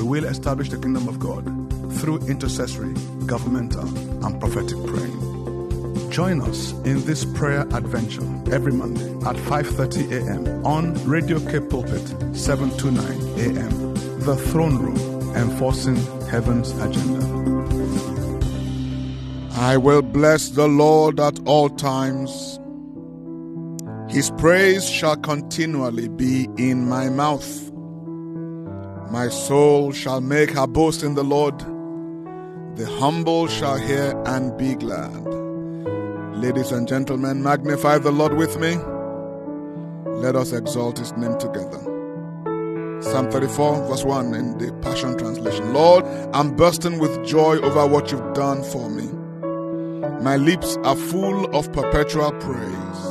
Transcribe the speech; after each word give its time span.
We 0.00 0.06
will 0.06 0.24
establish 0.24 0.70
the 0.70 0.78
kingdom 0.78 1.08
of 1.08 1.18
God 1.18 1.44
through 1.98 2.26
intercessory, 2.26 2.94
governmental, 3.26 3.86
and 4.24 4.40
prophetic 4.40 4.78
praying. 4.86 6.10
Join 6.10 6.40
us 6.40 6.72
in 6.86 7.04
this 7.04 7.26
prayer 7.26 7.66
adventure 7.74 8.24
every 8.50 8.72
Monday 8.72 9.10
at 9.28 9.36
5:30 9.36 10.10
a.m. 10.12 10.64
on 10.64 10.94
Radio 11.06 11.38
Cape 11.38 11.68
Pulpit 11.68 12.06
729 12.34 13.58
a.m. 13.58 13.94
The 14.20 14.36
Throne 14.36 14.78
Room, 14.78 15.36
enforcing 15.36 15.96
heaven's 16.28 16.70
agenda. 16.78 17.20
I 19.52 19.76
will 19.76 20.00
bless 20.00 20.48
the 20.48 20.66
Lord 20.66 21.20
at 21.20 21.38
all 21.44 21.68
times. 21.68 22.58
His 24.08 24.30
praise 24.38 24.88
shall 24.88 25.18
continually 25.18 26.08
be 26.08 26.48
in 26.56 26.88
my 26.88 27.10
mouth. 27.10 27.69
My 29.10 29.28
soul 29.28 29.90
shall 29.90 30.20
make 30.20 30.50
her 30.52 30.68
boast 30.68 31.02
in 31.02 31.16
the 31.16 31.24
Lord. 31.24 31.58
The 32.76 32.86
humble 32.86 33.48
shall 33.48 33.76
hear 33.76 34.14
and 34.24 34.56
be 34.56 34.76
glad. 34.76 35.26
Ladies 36.36 36.70
and 36.70 36.86
gentlemen, 36.86 37.42
magnify 37.42 37.98
the 37.98 38.12
Lord 38.12 38.34
with 38.34 38.56
me. 38.60 38.76
Let 40.22 40.36
us 40.36 40.52
exalt 40.52 40.98
his 40.98 41.12
name 41.16 41.36
together. 41.38 41.80
Psalm 43.02 43.28
34, 43.32 43.88
verse 43.88 44.04
1 44.04 44.34
in 44.34 44.58
the 44.58 44.72
Passion 44.74 45.18
Translation. 45.18 45.74
Lord, 45.74 46.04
I'm 46.32 46.54
bursting 46.54 47.00
with 47.00 47.26
joy 47.26 47.58
over 47.58 47.88
what 47.88 48.12
you've 48.12 48.32
done 48.34 48.62
for 48.62 48.88
me. 48.88 49.08
My 50.22 50.36
lips 50.36 50.76
are 50.84 50.94
full 50.94 51.46
of 51.56 51.72
perpetual 51.72 52.30
praise. 52.32 53.06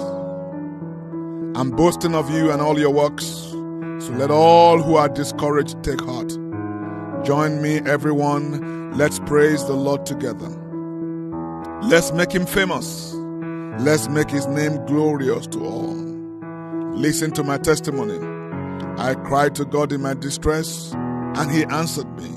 I'm 1.58 1.72
boasting 1.72 2.16
of 2.16 2.30
you 2.30 2.52
and 2.52 2.62
all 2.62 2.80
your 2.80 2.92
works. 2.92 3.54
So 4.00 4.14
let 4.14 4.32
all 4.32 4.82
who 4.82 4.96
are 4.96 5.10
discouraged 5.10 5.84
take 5.84 6.00
heart. 6.00 6.30
Join 7.26 7.62
me, 7.62 7.80
everyone. 7.80 8.98
Let's 8.98 9.20
praise 9.20 9.66
the 9.66 9.74
Lord 9.74 10.06
together. 10.06 10.48
Let's 11.84 12.14
make 12.14 12.32
him 12.32 12.46
famous. 12.46 13.14
Let's 13.80 14.08
make 14.08 14.30
his 14.30 14.48
name 14.48 14.86
glorious 14.86 15.48
to 15.48 15.66
all. 15.66 15.94
Listen 16.96 17.32
to 17.32 17.44
my 17.44 17.58
testimony. 17.58 18.18
I 18.98 19.16
cried 19.16 19.54
to 19.56 19.66
God 19.66 19.92
in 19.92 20.02
my 20.02 20.14
distress, 20.14 20.94
and 20.94 21.52
he 21.52 21.64
answered 21.66 22.10
me. 22.18 22.30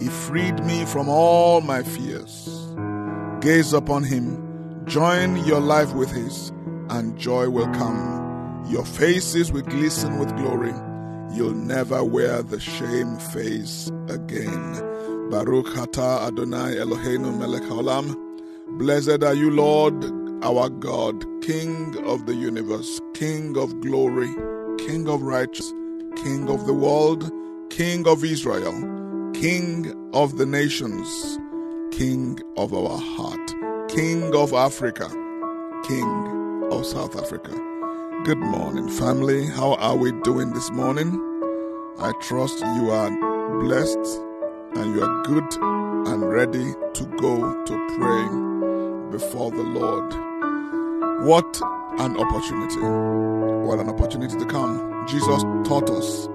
He 0.00 0.08
freed 0.08 0.64
me 0.64 0.86
from 0.86 1.10
all 1.10 1.60
my 1.60 1.82
fears. 1.82 2.48
Gaze 3.40 3.74
upon 3.74 4.04
him, 4.04 4.84
join 4.86 5.36
your 5.44 5.60
life 5.60 5.92
with 5.92 6.10
his, 6.10 6.50
and 6.88 7.18
joy 7.18 7.50
will 7.50 7.68
come. 7.74 8.64
Your 8.70 8.86
faces 8.86 9.52
will 9.52 9.62
glisten 9.62 10.18
with 10.18 10.34
glory. 10.36 10.72
You'll 11.34 11.52
never 11.52 12.04
wear 12.04 12.44
the 12.44 12.60
shame 12.60 13.16
face 13.16 13.90
again. 14.08 15.30
Baruch 15.30 15.66
Hata 15.74 16.28
Adonai 16.28 16.76
Eloheinu 16.76 17.36
melech 17.36 17.64
haolam. 17.64 18.14
Blessed 18.78 19.24
are 19.24 19.34
you, 19.34 19.50
Lord, 19.50 20.04
our 20.44 20.68
God, 20.68 21.24
King 21.42 21.96
of 22.06 22.26
the 22.26 22.36
universe, 22.36 23.00
King 23.14 23.58
of 23.58 23.80
glory, 23.80 24.32
King 24.78 25.08
of 25.08 25.22
righteousness, 25.22 25.74
King 26.22 26.48
of 26.48 26.66
the 26.66 26.72
world, 26.72 27.28
King 27.68 28.06
of 28.06 28.22
Israel, 28.22 28.72
King 29.34 29.92
of 30.14 30.38
the 30.38 30.46
nations, 30.46 31.38
King 31.90 32.38
of 32.56 32.72
our 32.72 32.96
heart, 32.96 33.54
King 33.90 34.32
of 34.36 34.52
Africa, 34.52 35.08
King 35.82 36.68
of 36.70 36.86
South 36.86 37.16
Africa. 37.16 37.50
Good 38.24 38.38
morning, 38.38 38.88
family. 38.88 39.46
How 39.46 39.74
are 39.74 39.96
we 39.96 40.12
doing 40.22 40.52
this 40.52 40.70
morning? 40.70 41.33
I 41.98 42.12
trust 42.20 42.58
you 42.60 42.90
are 42.90 43.10
blessed 43.62 44.20
and 44.74 44.94
you 44.94 45.02
are 45.02 45.22
good 45.22 45.44
and 46.08 46.28
ready 46.28 46.74
to 46.94 47.04
go 47.18 47.64
to 47.64 47.86
pray 47.96 49.16
before 49.16 49.50
the 49.50 49.62
Lord. 49.62 50.12
What 51.24 51.60
an 52.00 52.16
opportunity! 52.16 52.80
What 53.66 53.78
an 53.78 53.88
opportunity 53.88 54.36
to 54.36 54.44
come. 54.46 55.06
Jesus 55.06 55.42
taught 55.66 55.88
us 55.90 56.28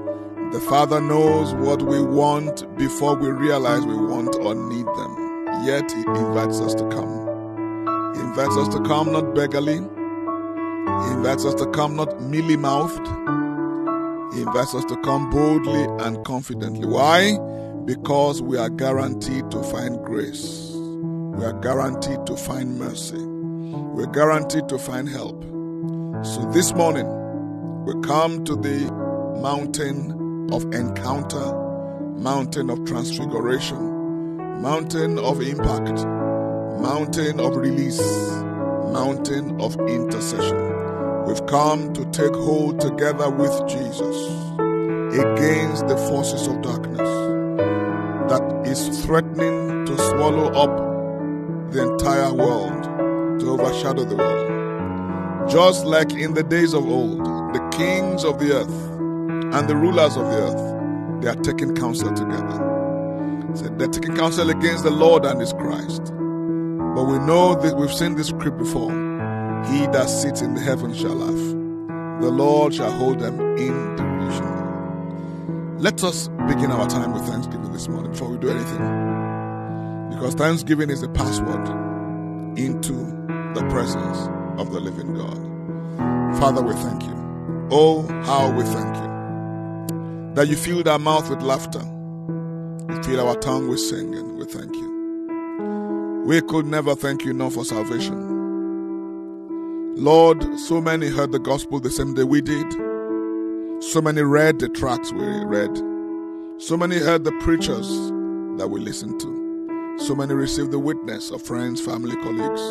the 0.51 0.59
Father 0.61 0.99
knows 0.99 1.53
what 1.53 1.83
we 1.83 2.01
want 2.01 2.75
before 2.75 3.15
we 3.15 3.29
realize 3.29 3.85
we 3.85 3.95
want 3.95 4.35
or 4.37 4.55
need 4.55 4.87
them. 4.87 5.45
Yet 5.63 5.91
He 5.91 6.01
invites 6.01 6.59
us 6.59 6.73
to 6.73 6.89
come. 6.89 8.15
He 8.15 8.21
invites 8.21 8.57
us 8.57 8.67
to 8.69 8.81
come 8.81 9.11
not 9.11 9.35
beggarly. 9.35 9.75
He 9.75 11.11
invites 11.13 11.45
us 11.45 11.53
to 11.55 11.67
come 11.67 11.95
not 11.95 12.19
mealy 12.21 12.57
mouthed. 12.57 13.05
He 14.33 14.41
invites 14.41 14.75
us 14.75 14.85
to 14.85 14.95
come 14.97 15.29
boldly 15.29 15.83
and 16.05 16.23
confidently. 16.23 16.85
Why? 16.87 17.37
Because 17.85 18.41
we 18.41 18.57
are 18.57 18.69
guaranteed 18.69 19.49
to 19.51 19.63
find 19.63 20.03
grace. 20.05 20.69
We 20.73 21.45
are 21.45 21.59
guaranteed 21.61 22.25
to 22.27 22.37
find 22.37 22.77
mercy. 22.77 23.17
We're 23.17 24.07
guaranteed 24.07 24.69
to 24.69 24.77
find 24.77 25.09
help. 25.09 25.41
So 26.23 26.49
this 26.51 26.73
morning, 26.73 27.07
we 27.85 27.93
come 28.01 28.43
to 28.45 28.55
the 28.55 28.91
mountain 29.41 30.51
of 30.51 30.63
encounter, 30.73 31.53
mountain 32.17 32.69
of 32.69 32.85
transfiguration, 32.85 34.61
mountain 34.61 35.17
of 35.17 35.41
impact, 35.41 36.05
mountain 36.79 37.39
of 37.39 37.55
release, 37.55 38.01
mountain 38.91 39.59
of 39.61 39.75
intercession. 39.89 40.68
We've 41.29 41.45
come 41.45 41.93
to 41.93 42.05
take 42.05 42.33
hold 42.33 42.81
together 42.81 43.29
with 43.29 43.51
Jesus 43.67 44.17
against 45.13 45.87
the 45.87 45.95
forces 46.09 46.47
of 46.47 46.59
darkness 46.63 47.07
that 48.31 48.63
is 48.65 49.05
threatening 49.05 49.85
to 49.85 49.95
swallow 49.95 50.47
up 50.53 51.71
the 51.71 51.83
entire 51.83 52.33
world, 52.33 52.83
to 53.41 53.51
overshadow 53.51 54.05
the 54.05 54.15
world. 54.15 55.51
Just 55.51 55.85
like 55.85 56.13
in 56.13 56.33
the 56.33 56.41
days 56.41 56.73
of 56.73 56.89
old, 56.89 57.23
the 57.23 57.69
kings 57.77 58.23
of 58.23 58.39
the 58.39 58.51
earth 58.51 59.53
and 59.53 59.69
the 59.69 59.75
rulers 59.75 60.17
of 60.17 60.25
the 60.31 60.35
earth, 60.35 61.21
they 61.21 61.29
are 61.29 61.43
taking 61.43 61.75
counsel 61.75 62.11
together. 62.11 62.57
So 63.53 63.65
they're 63.77 63.87
taking 63.87 64.15
counsel 64.15 64.49
against 64.49 64.83
the 64.83 64.89
Lord 64.89 65.25
and 65.25 65.39
His 65.39 65.53
Christ. 65.53 66.05
But 66.05 67.03
we 67.03 67.19
know 67.19 67.53
that 67.53 67.77
we've 67.77 67.93
seen 67.93 68.15
this 68.15 68.29
script 68.29 68.57
before. 68.57 69.08
He 69.67 69.87
that 69.87 70.07
sits 70.09 70.41
in 70.41 70.55
the 70.55 70.61
heavens 70.61 70.99
shall 70.99 71.15
laugh. 71.15 72.21
The 72.21 72.29
Lord 72.29 72.73
shall 72.73 72.91
hold 72.91 73.19
them 73.19 73.39
in 73.57 73.95
derision. 73.95 75.77
Let 75.79 76.03
us 76.03 76.27
begin 76.47 76.71
our 76.71 76.87
time 76.87 77.13
with 77.13 77.23
thanksgiving 77.25 77.71
this 77.71 77.87
morning 77.87 78.11
before 78.11 78.29
we 78.29 78.37
do 78.37 78.49
anything. 78.49 80.09
Because 80.09 80.35
thanksgiving 80.35 80.89
is 80.89 81.01
the 81.01 81.09
password 81.09 81.67
into 82.57 82.93
the 83.53 83.65
presence 83.69 84.17
of 84.59 84.71
the 84.71 84.79
living 84.79 85.13
God. 85.13 86.39
Father, 86.39 86.61
we 86.61 86.73
thank 86.73 87.03
you. 87.03 87.67
Oh, 87.71 88.01
how 88.23 88.51
we 88.51 88.63
thank 88.63 88.95
you 88.95 89.09
that 90.35 90.47
you 90.47 90.55
filled 90.55 90.87
our 90.87 90.99
mouth 90.99 91.29
with 91.29 91.41
laughter. 91.41 91.81
You 91.81 93.03
fill 93.03 93.27
our 93.27 93.35
tongue 93.35 93.67
with 93.67 93.79
singing. 93.79 94.37
We 94.37 94.45
thank 94.45 94.73
you. 94.73 96.23
We 96.25 96.41
could 96.41 96.65
never 96.65 96.95
thank 96.95 97.25
you 97.25 97.31
enough 97.31 97.53
for 97.55 97.65
salvation. 97.65 98.38
Lord, 99.95 100.41
so 100.59 100.79
many 100.79 101.07
heard 101.09 101.31
the 101.31 101.39
gospel 101.39 101.79
the 101.79 101.89
same 101.89 102.13
day 102.13 102.23
we 102.23 102.41
did. 102.41 102.71
So 103.83 104.01
many 104.01 104.21
read 104.21 104.59
the 104.59 104.69
tracts 104.69 105.11
we 105.11 105.25
read. 105.45 105.75
So 106.57 106.77
many 106.77 106.97
heard 106.97 107.23
the 107.23 107.31
preachers 107.41 107.87
that 108.57 108.69
we 108.69 108.79
listened 108.79 109.19
to. 109.19 109.97
So 109.99 110.15
many 110.15 110.33
received 110.33 110.71
the 110.71 110.79
witness 110.79 111.31
of 111.31 111.41
friends, 111.41 111.81
family, 111.81 112.15
colleagues. 112.17 112.61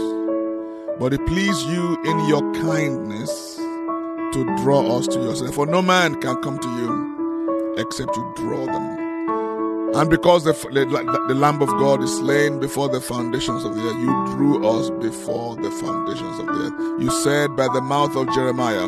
But 0.98 1.12
it 1.12 1.24
pleased 1.26 1.66
you 1.68 1.98
in 2.04 2.28
your 2.28 2.40
kindness 2.54 3.56
to 3.56 4.56
draw 4.62 4.98
us 4.98 5.06
to 5.08 5.18
yourself. 5.18 5.54
For 5.54 5.66
no 5.66 5.82
man 5.82 6.20
can 6.20 6.36
come 6.42 6.58
to 6.58 6.68
you 6.68 7.74
except 7.78 8.16
you 8.16 8.32
draw 8.36 8.66
them. 8.66 8.97
And 9.94 10.10
because 10.10 10.44
the, 10.44 10.52
the, 10.52 11.24
the, 11.28 11.34
Lamb 11.34 11.62
of 11.62 11.70
God 11.70 12.02
is 12.02 12.14
slain 12.18 12.60
before 12.60 12.88
the 12.88 13.00
foundations 13.00 13.64
of 13.64 13.74
the 13.74 13.80
earth, 13.80 13.98
you 13.98 14.36
drew 14.36 14.66
us 14.66 14.90
before 14.90 15.56
the 15.56 15.70
foundations 15.70 16.38
of 16.38 16.46
the 16.46 16.52
earth. 16.52 17.02
You 17.02 17.10
said 17.10 17.56
by 17.56 17.68
the 17.72 17.80
mouth 17.80 18.14
of 18.14 18.32
Jeremiah, 18.34 18.86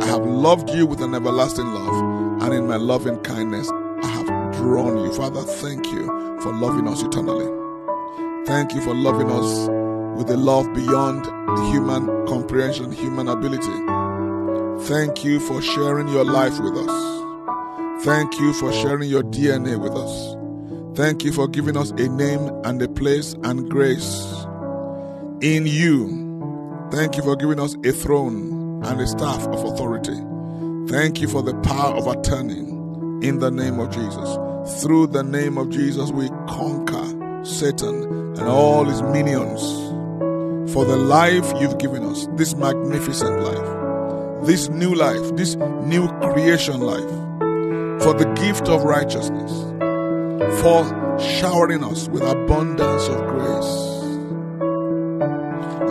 I 0.00 0.06
have 0.06 0.24
loved 0.24 0.70
you 0.70 0.86
with 0.86 1.02
an 1.02 1.14
everlasting 1.14 1.66
love, 1.66 2.42
and 2.42 2.54
in 2.54 2.66
my 2.66 2.76
loving 2.76 3.20
kindness 3.20 3.70
I 4.02 4.06
have 4.06 4.56
drawn 4.56 5.04
you. 5.04 5.12
Father, 5.12 5.42
thank 5.42 5.86
you 5.92 6.06
for 6.40 6.52
loving 6.52 6.88
us 6.88 7.02
eternally. 7.02 7.46
Thank 8.46 8.74
you 8.74 8.80
for 8.80 8.94
loving 8.94 9.30
us 9.30 9.68
with 10.18 10.30
a 10.30 10.36
love 10.36 10.72
beyond 10.72 11.26
human 11.72 12.26
comprehension, 12.26 12.90
human 12.90 13.28
ability. 13.28 13.84
Thank 14.86 15.24
you 15.24 15.40
for 15.40 15.60
sharing 15.60 16.08
your 16.08 16.24
life 16.24 16.58
with 16.58 16.74
us. 16.74 18.04
Thank 18.04 18.40
you 18.40 18.52
for 18.54 18.72
sharing 18.72 19.10
your 19.10 19.22
DNA 19.22 19.78
with 19.78 19.92
us. 19.92 20.37
Thank 20.98 21.22
you 21.22 21.32
for 21.32 21.46
giving 21.46 21.76
us 21.76 21.90
a 21.92 22.08
name 22.08 22.50
and 22.64 22.82
a 22.82 22.88
place 22.88 23.32
and 23.44 23.70
grace 23.70 24.44
in 25.40 25.64
you. 25.64 26.88
Thank 26.90 27.16
you 27.16 27.22
for 27.22 27.36
giving 27.36 27.60
us 27.60 27.76
a 27.84 27.92
throne 27.92 28.82
and 28.84 29.00
a 29.00 29.06
staff 29.06 29.46
of 29.46 29.64
authority. 29.64 30.20
Thank 30.92 31.20
you 31.20 31.28
for 31.28 31.40
the 31.40 31.54
power 31.62 31.94
of 31.94 32.08
attorney 32.08 32.58
in 33.24 33.38
the 33.38 33.48
name 33.48 33.78
of 33.78 33.92
Jesus. 33.92 34.82
Through 34.82 35.06
the 35.06 35.22
name 35.22 35.56
of 35.56 35.70
Jesus, 35.70 36.10
we 36.10 36.30
conquer 36.48 37.44
Satan 37.44 38.02
and 38.36 38.48
all 38.48 38.84
his 38.84 39.00
minions 39.00 39.62
for 40.72 40.84
the 40.84 40.96
life 40.96 41.48
you've 41.60 41.78
given 41.78 42.02
us, 42.02 42.26
this 42.32 42.56
magnificent 42.56 43.40
life, 43.40 44.46
this 44.48 44.68
new 44.70 44.96
life, 44.96 45.36
this 45.36 45.54
new 45.54 46.08
creation 46.32 46.80
life, 46.80 47.08
for 48.02 48.14
the 48.14 48.28
gift 48.34 48.68
of 48.68 48.82
righteousness, 48.82 49.52
for 50.60 51.18
showering 51.18 51.82
us 51.84 52.08
with 52.08 52.22
abundance 52.22 53.08
of 53.08 53.26
grace. 53.26 53.88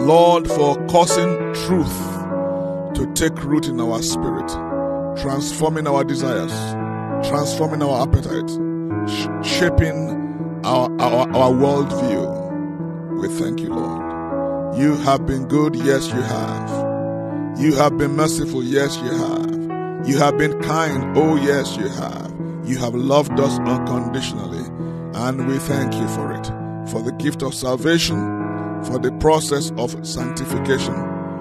Lord, 0.06 0.48
for 0.48 0.76
causing 0.88 1.36
truth 1.66 1.98
to 2.96 3.12
take 3.14 3.44
root 3.44 3.68
in 3.68 3.80
our 3.82 4.02
spirit, 4.02 4.48
transforming 5.22 5.86
our 5.88 6.04
desires, 6.04 6.54
transforming 7.28 7.84
our 7.84 8.04
appetite, 8.04 8.50
sh- 9.10 9.58
shaping 9.58 10.62
our, 10.64 10.90
our, 11.02 11.30
our 11.36 11.52
worldview. 11.52 13.20
We 13.22 13.28
thank 13.28 13.60
you, 13.60 13.74
Lord. 13.74 14.78
You 14.78 14.96
have 14.98 15.26
been 15.26 15.48
good, 15.48 15.76
yes, 15.76 16.08
you 16.08 16.22
have. 16.22 17.60
You 17.60 17.76
have 17.76 17.98
been 17.98 18.16
merciful, 18.16 18.64
yes, 18.64 18.96
you 18.98 19.10
have. 19.10 20.08
You 20.08 20.18
have 20.20 20.38
been 20.38 20.62
kind, 20.62 21.18
oh, 21.18 21.36
yes, 21.36 21.76
you 21.76 21.88
have. 21.90 22.32
You 22.68 22.78
have 22.80 22.94
loved 22.94 23.40
us 23.40 23.58
unconditionally, 23.60 24.66
and 25.14 25.48
we 25.48 25.58
thank 25.58 25.94
you 25.94 26.08
for 26.10 26.34
it. 26.34 26.46
For 26.92 27.02
the 27.02 27.14
gift 27.14 27.42
of 27.42 27.54
salvation, 27.54 28.18
for 28.84 29.00
the 29.00 29.12
process 29.22 29.72
of 29.78 30.06
sanctification, 30.06 30.94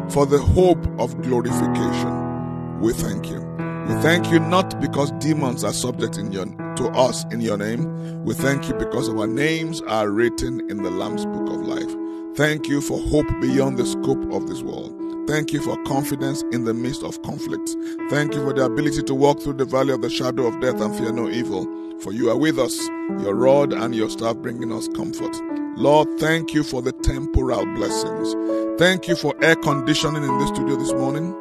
for 0.08 0.24
the 0.24 0.38
hope 0.38 0.86
of 1.00 1.20
glorification. 1.22 2.80
We 2.80 2.92
thank 2.92 3.28
you. 3.28 3.40
We 3.88 3.94
thank 4.02 4.30
you 4.30 4.38
not 4.38 4.80
because 4.80 5.10
demons 5.18 5.64
are 5.64 5.72
subject 5.72 6.16
in 6.16 6.30
your, 6.30 6.46
to 6.46 6.88
us 6.94 7.24
in 7.32 7.40
your 7.40 7.56
name. 7.56 8.24
We 8.24 8.34
thank 8.34 8.68
you 8.68 8.74
because 8.74 9.08
our 9.08 9.26
names 9.26 9.80
are 9.82 10.10
written 10.10 10.70
in 10.70 10.84
the 10.84 10.90
Lamb's 10.90 11.26
book 11.26 11.48
of 11.48 11.66
life. 11.66 11.92
Thank 12.36 12.68
you 12.68 12.80
for 12.80 13.00
hope 13.00 13.28
beyond 13.40 13.78
the 13.78 13.86
scope 13.86 14.32
of 14.32 14.46
this 14.46 14.62
world. 14.62 15.05
Thank 15.26 15.52
you 15.52 15.60
for 15.60 15.76
confidence 15.82 16.42
in 16.52 16.64
the 16.64 16.72
midst 16.72 17.02
of 17.02 17.20
conflict. 17.22 17.74
Thank 18.10 18.34
you 18.34 18.44
for 18.44 18.52
the 18.52 18.64
ability 18.64 19.02
to 19.02 19.14
walk 19.14 19.40
through 19.40 19.54
the 19.54 19.64
valley 19.64 19.92
of 19.92 20.00
the 20.00 20.08
shadow 20.08 20.46
of 20.46 20.60
death 20.60 20.80
and 20.80 20.94
fear 20.96 21.10
no 21.10 21.28
evil. 21.28 21.66
For 22.00 22.12
you 22.12 22.30
are 22.30 22.36
with 22.36 22.58
us, 22.58 22.86
your 23.22 23.34
rod 23.34 23.72
and 23.72 23.94
your 23.94 24.08
staff 24.08 24.36
bringing 24.36 24.72
us 24.72 24.86
comfort. 24.88 25.36
Lord, 25.76 26.08
thank 26.18 26.54
you 26.54 26.62
for 26.62 26.80
the 26.80 26.92
temporal 26.92 27.66
blessings. 27.74 28.34
Thank 28.78 29.08
you 29.08 29.16
for 29.16 29.34
air 29.42 29.56
conditioning 29.56 30.22
in 30.22 30.38
the 30.38 30.46
studio 30.46 30.76
this 30.76 30.92
morning. 30.92 31.34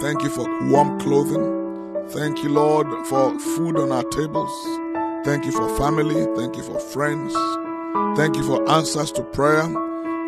Thank 0.00 0.22
you 0.22 0.28
for 0.28 0.46
warm 0.70 1.00
clothing. 1.00 2.08
Thank 2.10 2.42
you, 2.42 2.50
Lord, 2.50 2.86
for 3.06 3.38
food 3.38 3.78
on 3.78 3.92
our 3.92 4.04
tables. 4.04 4.52
Thank 5.24 5.46
you 5.46 5.52
for 5.52 5.74
family. 5.78 6.26
Thank 6.36 6.56
you 6.56 6.62
for 6.62 6.78
friends. 6.78 7.32
Thank 8.16 8.36
you 8.36 8.42
for 8.42 8.68
answers 8.68 9.10
to 9.12 9.22
prayer. 9.22 9.62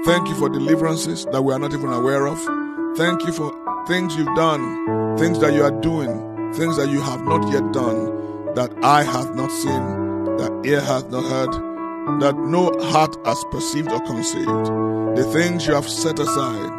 Thank 0.04 0.28
you 0.28 0.34
for 0.36 0.48
deliverances 0.48 1.26
that 1.26 1.42
we 1.42 1.52
are 1.52 1.58
not 1.58 1.74
even 1.74 1.92
aware 1.92 2.26
of. 2.26 2.63
Thank 2.96 3.26
you 3.26 3.32
for 3.32 3.52
things 3.88 4.14
you've 4.14 4.36
done, 4.36 5.18
things 5.18 5.40
that 5.40 5.52
you 5.52 5.64
are 5.64 5.80
doing, 5.80 6.52
things 6.54 6.76
that 6.76 6.88
you 6.90 7.00
have 7.00 7.24
not 7.24 7.42
yet 7.52 7.72
done, 7.72 8.54
that 8.54 8.72
eye 8.84 9.02
hath 9.02 9.34
not 9.34 9.50
seen, 9.50 10.36
that 10.36 10.62
ear 10.64 10.80
hath 10.80 11.10
not 11.10 11.24
heard, 11.24 11.52
that 12.20 12.36
no 12.36 12.70
heart 12.84 13.16
has 13.26 13.42
perceived 13.50 13.90
or 13.90 13.98
conceived. 14.06 14.46
The 15.16 15.28
things 15.32 15.66
you 15.66 15.74
have 15.74 15.88
set 15.88 16.20
aside 16.20 16.70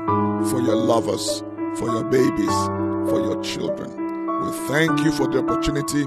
for 0.49 0.61
your 0.61 0.77
lovers, 0.77 1.43
for 1.77 1.89
your 1.89 2.05
babies, 2.05 2.55
for 3.09 3.19
your 3.19 3.43
children. 3.43 3.91
We 4.41 4.51
thank 4.69 4.97
you 5.01 5.11
for 5.11 5.27
the 5.27 5.39
opportunity 5.39 6.05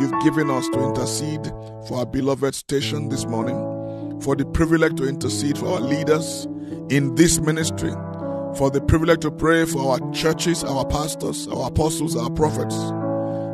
you've 0.00 0.22
given 0.22 0.48
us 0.48 0.66
to 0.70 0.82
intercede 0.82 1.52
for 1.86 1.98
our 1.98 2.06
beloved 2.06 2.54
station 2.54 3.10
this 3.10 3.26
morning, 3.26 4.22
for 4.22 4.34
the 4.34 4.46
privilege 4.46 4.96
to 4.96 5.06
intercede 5.06 5.58
for 5.58 5.66
our 5.66 5.80
leaders 5.80 6.46
in 6.88 7.14
this 7.16 7.38
ministry, 7.40 7.92
for 8.56 8.70
the 8.70 8.80
privilege 8.80 9.20
to 9.20 9.30
pray 9.30 9.64
for 9.64 9.92
our 9.92 10.12
churches, 10.12 10.64
our 10.64 10.84
pastors, 10.84 11.46
our 11.48 11.68
apostles, 11.68 12.16
our 12.16 12.30
prophets. 12.30 12.76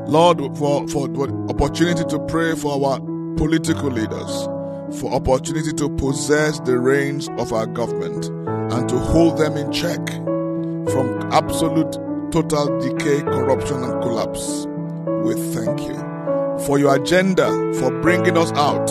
Lord, 0.08 0.38
for, 0.56 0.86
for 0.88 1.08
the 1.08 1.46
opportunity 1.50 2.04
to 2.04 2.18
pray 2.26 2.54
for 2.54 2.72
our 2.72 3.00
political 3.36 3.90
leaders, 3.90 4.44
for 5.00 5.12
opportunity 5.12 5.72
to 5.72 5.88
possess 5.96 6.60
the 6.60 6.78
reins 6.78 7.28
of 7.38 7.52
our 7.52 7.66
government 7.66 8.26
and 8.72 8.88
to 8.88 8.98
hold 8.98 9.38
them 9.38 9.56
in 9.56 9.70
check 9.72 10.06
from 10.90 11.20
absolute 11.32 11.92
total 12.30 12.78
decay, 12.80 13.22
corruption, 13.22 13.82
and 13.82 14.02
collapse. 14.02 14.66
We 15.24 15.34
thank 15.52 15.80
you 15.80 15.96
for 16.66 16.78
your 16.78 16.96
agenda 16.96 17.48
for 17.80 17.90
bringing 18.00 18.36
us 18.38 18.52
out 18.52 18.86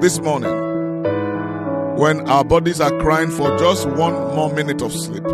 this 0.00 0.20
morning 0.20 0.64
when 1.96 2.28
our 2.28 2.44
bodies 2.44 2.80
are 2.80 2.90
crying 3.00 3.30
for 3.30 3.56
just 3.56 3.86
one 3.86 4.14
more 4.34 4.52
minute 4.52 4.82
of 4.82 4.92
sleep, 4.92 5.24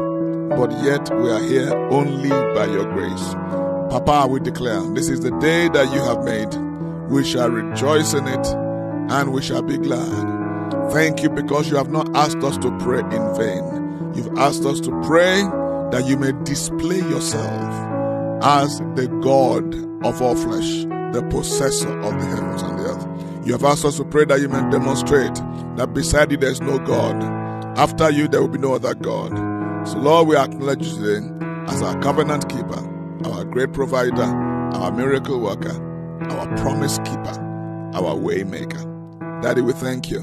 but 0.51 0.71
yet 0.83 1.09
we 1.17 1.31
are 1.31 1.43
here 1.43 1.75
only 1.91 2.29
by 2.29 2.67
your 2.67 2.85
grace. 2.93 3.35
Papa, 3.91 4.27
we 4.29 4.41
declare 4.41 4.81
this 4.95 5.09
is 5.09 5.21
the 5.21 5.31
day 5.39 5.69
that 5.69 5.93
you 5.93 6.01
have 6.01 6.25
made. 6.25 6.55
We 7.11 7.25
shall 7.25 7.51
rejoice 7.51 8.15
in 8.15 8.29
it 8.29 8.47
and 9.11 9.33
we 9.33 9.43
shall 9.43 9.63
be 9.63 9.79
glad. 9.79 10.93
Thank 10.93 11.23
you 11.23 11.31
because 11.31 11.71
you 11.71 11.77
have 11.77 11.91
not 11.91 12.15
asked 12.17 12.39
us 12.39 12.57
to 12.59 12.77
pray 12.79 13.01
in 13.01 13.35
vain. 13.37 14.13
You've 14.15 14.39
asked 14.39 14.65
us 14.65 14.81
to 14.81 14.91
pray 15.03 15.43
that 15.91 16.05
you 16.07 16.17
may 16.17 16.33
display 16.45 16.99
yourself 16.99 18.43
as 18.43 18.79
the 18.95 19.09
God 19.23 19.75
of 20.05 20.23
all 20.23 20.37
flesh, 20.37 20.85
the 21.15 21.27
possessor 21.31 21.99
of 22.01 22.19
the 22.19 22.27
heavens 22.27 22.63
and 22.63 22.79
the 22.79 22.85
earth. 22.85 23.47
You 23.47 23.53
have 23.53 23.65
asked 23.65 23.85
us 23.85 23.97
to 23.97 24.05
pray 24.05 24.25
that 24.27 24.41
you 24.41 24.49
may 24.49 24.69
demonstrate 24.71 25.35
that 25.77 25.93
beside 25.95 26.31
you 26.31 26.37
there 26.37 26.51
is 26.51 26.61
no 26.61 26.79
God. 26.79 27.23
After 27.79 28.11
you 28.11 28.29
there 28.29 28.41
will 28.41 28.49
be 28.49 28.59
no 28.59 28.75
other 28.75 28.95
God. 28.95 29.50
So, 29.87 29.99
Lord, 29.99 30.29
we 30.29 30.37
acknowledge 30.37 30.87
you 30.87 30.95
today 30.95 31.27
as 31.67 31.83
our 31.83 31.99
covenant 32.03 32.49
keeper, 32.49 32.79
our 33.25 33.45
great 33.45 33.73
provider, 33.73 34.23
our 34.23 34.93
miracle 34.93 35.41
worker, 35.41 35.73
our 36.31 36.47
promise 36.59 36.99
keeper, 36.99 37.91
our 37.95 38.15
way 38.15 38.45
maker. 38.45 38.85
Daddy, 39.43 39.63
we 39.63 39.73
thank 39.73 40.11
you 40.11 40.21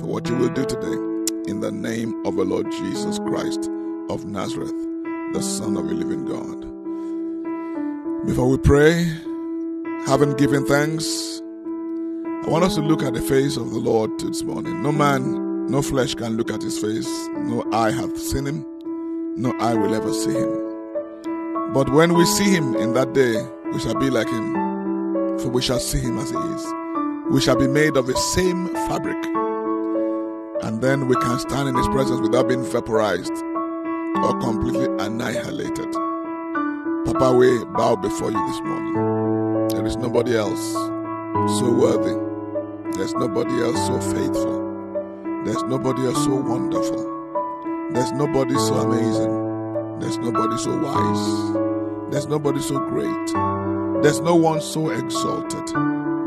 for 0.00 0.06
what 0.06 0.26
you 0.28 0.36
will 0.36 0.48
do 0.48 0.64
today 0.64 1.50
in 1.50 1.60
the 1.60 1.70
name 1.70 2.24
of 2.26 2.36
the 2.36 2.44
Lord 2.44 2.70
Jesus 2.72 3.18
Christ 3.18 3.70
of 4.08 4.24
Nazareth, 4.24 4.74
the 5.34 5.42
Son 5.42 5.76
of 5.76 5.86
the 5.86 5.94
living 5.94 6.24
God. 6.24 6.62
Before 8.26 8.48
we 8.48 8.56
pray, 8.56 9.04
having 10.06 10.32
given 10.34 10.64
thanks, 10.66 11.42
I 12.46 12.48
want 12.48 12.64
us 12.64 12.74
to 12.76 12.80
look 12.80 13.02
at 13.02 13.12
the 13.12 13.20
face 13.22 13.58
of 13.58 13.70
the 13.70 13.78
Lord 13.78 14.18
this 14.18 14.42
morning. 14.42 14.82
No 14.82 14.92
man, 14.92 15.66
no 15.66 15.82
flesh 15.82 16.14
can 16.14 16.38
look 16.38 16.50
at 16.50 16.62
his 16.62 16.78
face. 16.78 17.28
No 17.28 17.64
eye 17.72 17.90
hath 17.90 18.18
seen 18.18 18.46
him. 18.46 18.73
No 19.36 19.52
eye 19.58 19.74
will 19.74 19.92
ever 19.92 20.12
see 20.12 20.32
him. 20.32 21.72
But 21.72 21.88
when 21.90 22.14
we 22.14 22.24
see 22.24 22.54
him 22.54 22.76
in 22.76 22.94
that 22.94 23.14
day, 23.14 23.44
we 23.72 23.80
shall 23.80 23.96
be 23.98 24.08
like 24.08 24.28
him, 24.28 24.54
for 25.40 25.48
we 25.48 25.60
shall 25.60 25.80
see 25.80 25.98
him 25.98 26.18
as 26.18 26.30
he 26.30 26.36
is. 26.36 26.64
We 27.32 27.40
shall 27.40 27.56
be 27.56 27.66
made 27.66 27.96
of 27.96 28.06
the 28.06 28.16
same 28.16 28.68
fabric. 28.86 29.18
And 30.62 30.80
then 30.80 31.08
we 31.08 31.16
can 31.16 31.40
stand 31.40 31.68
in 31.68 31.74
his 31.74 31.88
presence 31.88 32.20
without 32.20 32.46
being 32.46 32.62
vaporized 32.62 33.32
or 33.32 34.38
completely 34.38 34.86
annihilated. 35.04 35.92
Papa, 37.04 37.32
we 37.36 37.64
bow 37.76 37.96
before 37.96 38.30
you 38.30 38.46
this 38.46 38.60
morning. 38.60 39.68
There 39.70 39.84
is 39.84 39.96
nobody 39.96 40.36
else 40.36 40.74
so 41.58 41.72
worthy. 41.72 42.14
There's 42.96 43.14
nobody 43.14 43.60
else 43.62 43.84
so 43.84 44.00
faithful. 44.00 45.42
There's 45.44 45.64
nobody 45.64 46.06
else 46.06 46.22
so 46.24 46.36
wonderful. 46.36 47.13
There's 47.94 48.10
nobody 48.10 48.54
so 48.54 48.74
amazing. 48.74 50.00
There's 50.00 50.18
nobody 50.18 50.58
so 50.58 50.76
wise. 50.76 52.10
There's 52.10 52.26
nobody 52.26 52.60
so 52.60 52.80
great. 52.80 54.02
There's 54.02 54.20
no 54.20 54.34
one 54.34 54.60
so 54.60 54.90
exalted. 54.90 55.68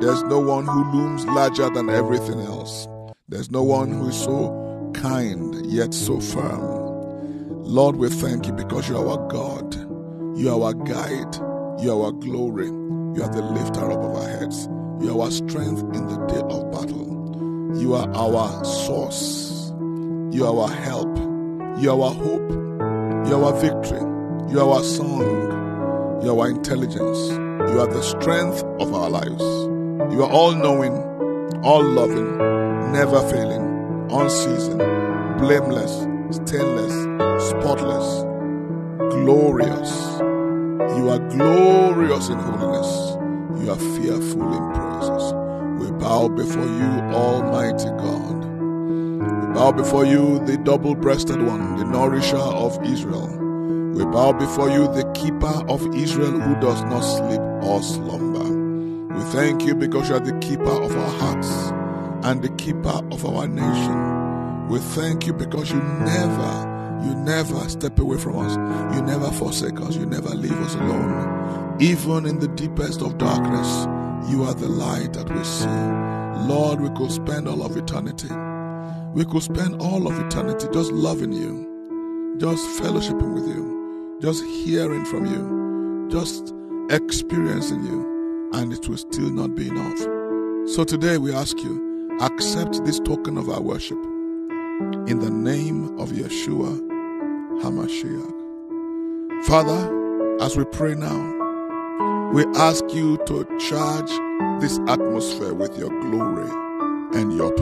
There's 0.01 0.23
no 0.23 0.39
one 0.39 0.65
who 0.65 0.91
looms 0.93 1.25
larger 1.25 1.69
than 1.69 1.89
everything 1.89 2.39
else. 2.39 2.87
There's 3.27 3.51
no 3.51 3.63
one 3.63 3.91
who 3.91 4.07
is 4.07 4.17
so 4.17 4.91
kind 4.93 5.65
yet 5.65 5.93
so 5.93 6.21
firm. 6.21 6.61
Lord, 7.65 7.97
we 7.97 8.07
thank 8.11 8.47
you 8.47 8.53
because 8.53 8.87
you 8.87 8.95
are 8.95 9.05
our 9.05 9.27
God. 9.27 9.75
You 10.39 10.53
are 10.53 10.67
our 10.67 10.73
guide. 10.73 11.35
You 11.83 11.91
are 11.91 12.05
our 12.05 12.11
glory. 12.13 12.67
You 12.67 13.23
are 13.23 13.29
the 13.29 13.41
lifter 13.41 13.91
up 13.91 13.99
of 13.99 14.15
our 14.15 14.29
heads. 14.29 14.67
You 15.01 15.19
are 15.19 15.25
our 15.25 15.31
strength 15.31 15.81
in 15.93 16.07
the 16.07 16.25
day 16.27 16.39
of 16.39 16.71
battle. 16.71 17.75
You 17.77 17.93
are 17.93 18.09
our 18.15 18.63
source. 18.63 19.73
You 20.31 20.45
are 20.45 20.61
our 20.61 20.73
help. 20.73 21.26
You 21.79 21.91
are 21.91 22.01
our 22.01 22.13
hope. 22.15 22.49
You 23.29 23.35
are 23.35 23.53
our 23.53 23.59
victory. 23.61 23.99
You 24.51 24.61
are 24.61 24.77
our 24.77 24.83
song. 24.83 26.23
You 26.23 26.31
are 26.31 26.39
our 26.39 26.49
intelligence. 26.49 27.29
You 27.29 27.79
are 27.79 27.85
the 27.85 28.01
strength 28.01 28.63
of 28.81 28.91
our 28.95 29.11
lives. 29.11 29.43
You 30.11 30.23
are 30.23 30.31
all 30.31 30.55
knowing, 30.55 30.93
all 31.63 31.83
loving, 31.83 32.35
never 32.91 33.21
failing, 33.29 33.61
unceasing, 34.09 34.79
blameless, 35.37 35.93
stainless, 36.35 36.93
spotless, 37.49 38.23
glorious. 39.13 40.17
You 40.97 41.09
are 41.11 41.19
glorious 41.29 42.29
in 42.29 42.39
holiness. 42.39 43.17
You 43.61 43.71
are 43.71 44.01
fearful 44.01 44.51
in 44.51 44.73
praises. 44.73 45.33
We 45.79 45.91
bow 45.99 46.27
before 46.29 46.65
you, 46.65 46.89
Almighty 47.13 47.89
God. 48.01 48.36
Bow 49.57 49.71
before 49.71 50.05
you, 50.05 50.37
the 50.45 50.55
double 50.55 50.93
breasted 50.93 51.41
one, 51.41 51.77
the 51.77 51.83
nourisher 51.83 52.37
of 52.37 52.77
Israel. 52.85 53.27
We 53.95 54.05
bow 54.05 54.31
before 54.31 54.69
you, 54.69 54.85
the 54.85 55.11
keeper 55.15 55.65
of 55.67 55.95
Israel 55.95 56.39
who 56.39 56.53
does 56.61 56.83
not 56.83 56.99
sleep 57.01 57.41
or 57.67 57.81
slumber. 57.81 59.15
We 59.15 59.23
thank 59.31 59.63
you 59.63 59.73
because 59.73 60.09
you 60.09 60.15
are 60.15 60.19
the 60.19 60.37
keeper 60.41 60.63
of 60.63 60.95
our 60.95 61.09
hearts 61.09 61.49
and 62.23 62.43
the 62.43 62.49
keeper 62.49 63.01
of 63.11 63.25
our 63.25 63.47
nation. 63.47 64.67
We 64.69 64.77
thank 64.77 65.25
you 65.25 65.33
because 65.33 65.71
you 65.71 65.81
never, 65.81 67.01
you 67.03 67.15
never 67.15 67.67
step 67.67 67.97
away 67.97 68.19
from 68.19 68.37
us. 68.37 68.55
You 68.95 69.01
never 69.01 69.31
forsake 69.31 69.81
us. 69.81 69.95
You 69.95 70.05
never 70.05 70.29
leave 70.35 70.61
us 70.61 70.75
alone. 70.75 71.77
Even 71.81 72.27
in 72.27 72.37
the 72.37 72.47
deepest 72.49 73.01
of 73.01 73.17
darkness, 73.17 73.87
you 74.29 74.43
are 74.43 74.53
the 74.53 74.69
light 74.69 75.13
that 75.13 75.31
we 75.31 75.43
see. 75.43 76.47
Lord, 76.47 76.79
we 76.79 76.89
could 76.89 77.11
spend 77.11 77.47
all 77.47 77.65
of 77.65 77.75
eternity. 77.75 78.29
We 79.13 79.25
could 79.25 79.43
spend 79.43 79.81
all 79.81 80.07
of 80.07 80.19
eternity 80.19 80.67
just 80.71 80.91
loving 80.91 81.31
you, 81.33 82.35
just 82.39 82.65
fellowshipping 82.81 83.33
with 83.33 83.47
you, 83.47 84.19
just 84.21 84.43
hearing 84.43 85.05
from 85.05 85.25
you, 85.25 86.07
just 86.09 86.53
experiencing 86.89 87.83
you 87.83 88.49
and 88.53 88.71
it 88.71 88.87
will 88.87 88.97
still 88.97 89.29
not 89.29 89.55
be 89.55 89.67
enough. 89.67 89.99
So 90.69 90.83
today 90.83 91.17
we 91.17 91.33
ask 91.33 91.57
you, 91.57 92.17
accept 92.21 92.83
this 92.85 92.99
token 92.99 93.37
of 93.37 93.49
our 93.49 93.61
worship 93.61 93.97
in 95.07 95.19
the 95.19 95.29
name 95.29 95.99
of 95.99 96.09
Yeshua 96.11 96.79
HaMashiach. 97.61 98.33
Father, 99.45 100.41
as 100.41 100.55
we 100.55 100.65
pray 100.65 100.93
now, 100.95 101.33
we 102.33 102.45
ask 102.55 102.83
you 102.93 103.17
to 103.25 103.45
charge 103.69 104.11
this 104.61 104.79
atmosphere 104.87 105.53
with 105.53 105.77
your 105.77 105.89
glory 106.01 106.49
and 107.13 107.35
your. 107.35 107.56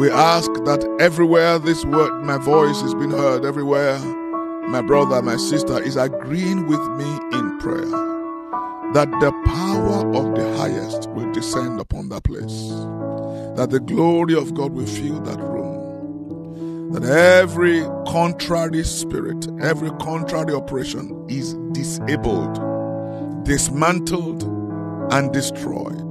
We 0.00 0.10
ask 0.10 0.50
that 0.64 0.82
everywhere 0.98 1.58
this 1.58 1.84
word, 1.84 2.24
my 2.24 2.38
voice 2.38 2.80
is 2.80 2.94
being 2.94 3.10
heard, 3.10 3.44
everywhere 3.44 3.98
my 3.98 4.80
brother, 4.80 5.20
my 5.20 5.36
sister 5.36 5.78
is 5.82 5.96
agreeing 5.96 6.66
with 6.68 6.80
me 6.92 7.04
in 7.38 7.58
prayer 7.58 7.84
that 8.94 9.10
the 9.20 9.30
power 9.44 10.16
of 10.16 10.34
the 10.34 10.56
highest 10.56 11.10
will 11.10 11.30
descend 11.32 11.82
upon 11.82 12.08
that 12.08 12.24
place, 12.24 12.70
that 13.58 13.68
the 13.68 13.78
glory 13.78 14.34
of 14.34 14.54
God 14.54 14.72
will 14.72 14.86
fill 14.86 15.20
that 15.20 15.38
room, 15.38 16.92
that 16.92 17.04
every 17.04 17.82
contrary 18.10 18.84
spirit, 18.84 19.48
every 19.60 19.90
contrary 19.98 20.54
operation 20.54 21.26
is 21.28 21.52
disabled, 21.72 22.54
dismantled, 23.44 24.44
and 25.12 25.30
destroyed 25.30 26.10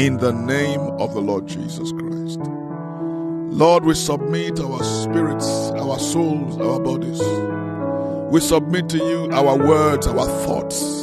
in 0.00 0.16
the 0.16 0.32
name 0.32 0.80
of 0.98 1.12
the 1.12 1.20
Lord 1.20 1.46
Jesus 1.46 1.92
Christ. 1.92 2.59
Lord, 3.50 3.84
we 3.84 3.94
submit 3.94 4.60
our 4.60 4.82
spirits, 4.82 5.70
our 5.72 5.98
souls, 5.98 6.58
our 6.58 6.80
bodies. 6.80 7.20
We 8.32 8.40
submit 8.40 8.88
to 8.90 8.98
you 8.98 9.28
our 9.32 9.58
words, 9.58 10.06
our 10.06 10.26
thoughts 10.46 11.00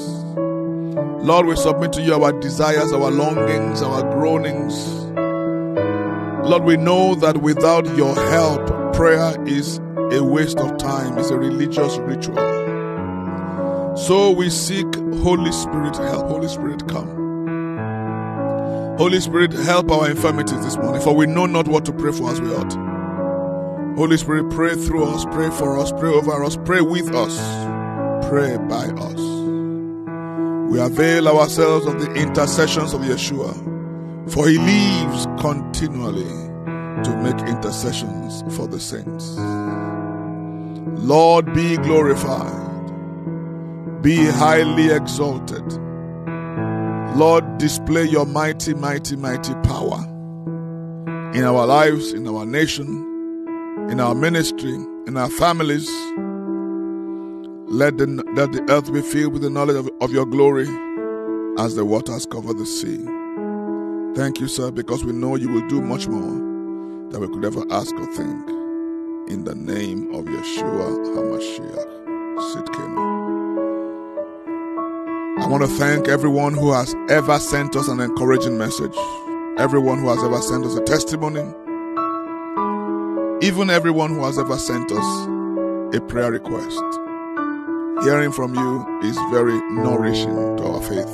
Lord, 1.28 1.48
we 1.48 1.58
submit 1.58 1.92
to 1.92 2.02
you 2.02 2.14
our 2.14 2.32
desires, 2.32 2.94
our 2.94 3.12
longings, 3.12 3.82
our 3.82 4.02
groanings. 4.14 4.88
Lord, 6.48 6.64
we 6.64 6.78
know 6.78 7.16
that 7.16 7.42
without 7.42 7.86
your 7.98 8.16
help, 8.16 8.94
prayer 8.94 9.36
is 9.46 9.80
a 10.14 10.24
waste 10.24 10.58
of 10.60 10.78
time, 10.78 11.18
it's 11.18 11.30
a 11.30 11.38
religious 11.38 11.98
ritual. 11.98 12.38
So 13.98 14.32
we 14.32 14.50
seek 14.50 14.86
Holy 15.22 15.52
Spirit 15.52 15.98
help. 15.98 16.28
Holy 16.28 16.48
Spirit, 16.48 16.88
come. 16.88 17.27
Holy 18.98 19.20
Spirit, 19.20 19.54
help 19.54 19.92
our 19.92 20.10
infirmities 20.10 20.60
this 20.64 20.76
morning, 20.76 21.00
for 21.02 21.16
we 21.16 21.28
know 21.28 21.46
not 21.46 21.68
what 21.68 21.86
to 21.86 21.94
pray 21.94 22.12
for 22.12 22.32
as 22.32 22.42
we 22.42 22.52
ought. 22.52 22.74
Holy 23.96 24.18
Spirit, 24.18 24.50
pray 24.50 24.74
through 24.74 25.04
us, 25.04 25.24
pray 25.26 25.52
for 25.52 25.78
us, 25.78 25.92
pray 25.92 26.10
over 26.10 26.44
us, 26.44 26.58
pray 26.66 26.82
with 26.82 27.14
us, 27.14 27.38
pray 28.28 28.58
by 28.58 28.86
us. 28.88 29.20
We 30.72 30.80
avail 30.80 31.28
ourselves 31.28 31.86
of 31.86 32.00
the 32.00 32.12
intercessions 32.16 32.94
of 32.94 33.02
Yeshua, 33.02 33.54
for 34.32 34.48
he 34.48 34.58
lives 34.58 35.28
continually 35.40 36.24
to 37.04 37.20
make 37.22 37.40
intercessions 37.48 38.44
for 38.58 38.68
the 38.68 38.80
saints. 38.80 39.36
Lord, 41.04 41.54
be 41.54 41.78
glorified, 41.78 42.92
be 44.02 44.26
highly 44.26 44.90
exalted. 44.90 45.87
Lord, 47.16 47.58
display 47.58 48.04
your 48.06 48.26
mighty, 48.26 48.74
mighty, 48.74 49.16
mighty 49.16 49.54
power 49.64 50.04
in 51.34 51.44
our 51.44 51.66
lives, 51.66 52.14
in 52.14 52.28
our 52.28 52.46
nation, 52.46 52.88
in 53.90 54.00
our 54.00 54.16
ministry, 54.16 54.74
in 55.08 55.18
our 55.18 55.30
families 55.30 55.90
let 57.70 57.98
the, 57.98 58.08
let 58.34 58.54
the 58.54 58.66
earth 58.70 58.94
be 58.94 59.02
filled 59.02 59.34
with 59.34 59.42
the 59.42 59.50
knowledge 59.50 59.76
of, 59.76 59.90
of 60.00 60.12
your 60.12 60.26
glory 60.26 60.68
as 61.60 61.76
the 61.76 61.84
waters 61.84 62.26
cover 62.26 62.54
the 62.54 62.66
sea. 62.66 62.98
Thank 64.16 64.40
you, 64.40 64.48
sir, 64.48 64.72
because 64.72 65.04
we 65.04 65.12
know 65.12 65.36
you 65.36 65.50
will 65.50 65.68
do 65.68 65.82
much 65.82 66.08
more 66.08 66.32
than 67.12 67.20
we 67.20 67.28
could 67.28 67.44
ever 67.44 67.66
ask 67.70 67.94
or 67.94 68.06
think. 68.16 68.50
In 69.30 69.44
the 69.44 69.54
name 69.54 70.14
of 70.16 70.26
Yeshua 70.26 71.14
HaMashiach. 71.14 71.98
Sitkenu. 72.54 73.17
I 75.40 75.48
want 75.48 75.64
to 75.64 75.70
thank 75.78 76.08
everyone 76.08 76.56
who 76.56 76.74
has 76.74 76.96
ever 77.10 77.38
sent 77.40 77.76
us 77.76 77.88
an 77.88 78.00
encouraging 78.00 78.58
message, 78.58 78.96
everyone 79.60 80.00
who 80.00 80.10
has 80.10 80.24
ever 80.24 80.42
sent 80.42 80.66
us 80.66 80.76
a 80.76 80.84
testimony, 80.84 81.42
even 83.46 83.70
everyone 83.70 84.16
who 84.16 84.26
has 84.26 84.40
ever 84.40 84.58
sent 84.58 84.92
us 84.92 85.28
a 85.96 86.02
prayer 86.02 86.32
request. 86.32 86.82
Hearing 88.04 88.32
from 88.32 88.56
you 88.56 89.00
is 89.08 89.16
very 89.32 89.62
nourishing 89.72 90.58
to 90.58 90.64
our 90.64 90.82
faith 90.82 91.08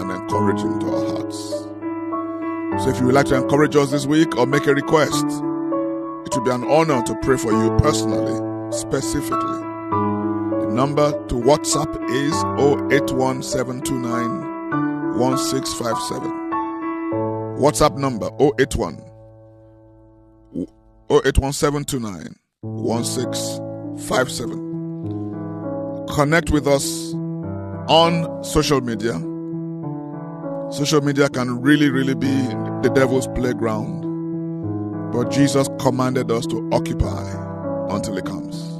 and 0.00 0.10
encouraging 0.10 0.80
to 0.80 0.86
our 0.94 1.16
hearts. 1.16 1.50
So 2.82 2.90
if 2.90 2.98
you 3.00 3.06
would 3.06 3.14
like 3.14 3.26
to 3.26 3.36
encourage 3.36 3.76
us 3.76 3.90
this 3.90 4.06
week 4.06 4.34
or 4.36 4.46
make 4.46 4.66
a 4.66 4.74
request, 4.74 5.24
it 5.24 6.34
will 6.34 6.42
be 6.42 6.50
an 6.50 6.64
honor 6.64 7.02
to 7.02 7.14
pray 7.22 7.36
for 7.36 7.52
you 7.52 7.76
personally, 7.78 8.72
specifically. 8.72 9.61
Number 10.72 11.12
to 11.28 11.34
WhatsApp 11.34 11.94
is 12.10 12.32
081729 12.58 15.18
1657. 15.18 16.30
WhatsApp 17.58 17.98
number 17.98 18.30
081 18.40 18.98
081729 21.10 22.36
1657 22.62 24.72
connect 26.14 26.50
with 26.50 26.66
us 26.66 27.14
on 27.88 28.44
social 28.44 28.80
media. 28.80 29.12
Social 30.72 31.00
media 31.00 31.28
can 31.28 31.60
really, 31.60 31.90
really 31.90 32.14
be 32.14 32.32
the 32.82 32.90
devil's 32.94 33.26
playground. 33.28 34.02
But 35.12 35.30
Jesus 35.30 35.68
commanded 35.80 36.30
us 36.30 36.46
to 36.46 36.68
occupy 36.72 37.94
until 37.94 38.16
he 38.16 38.22
comes. 38.22 38.71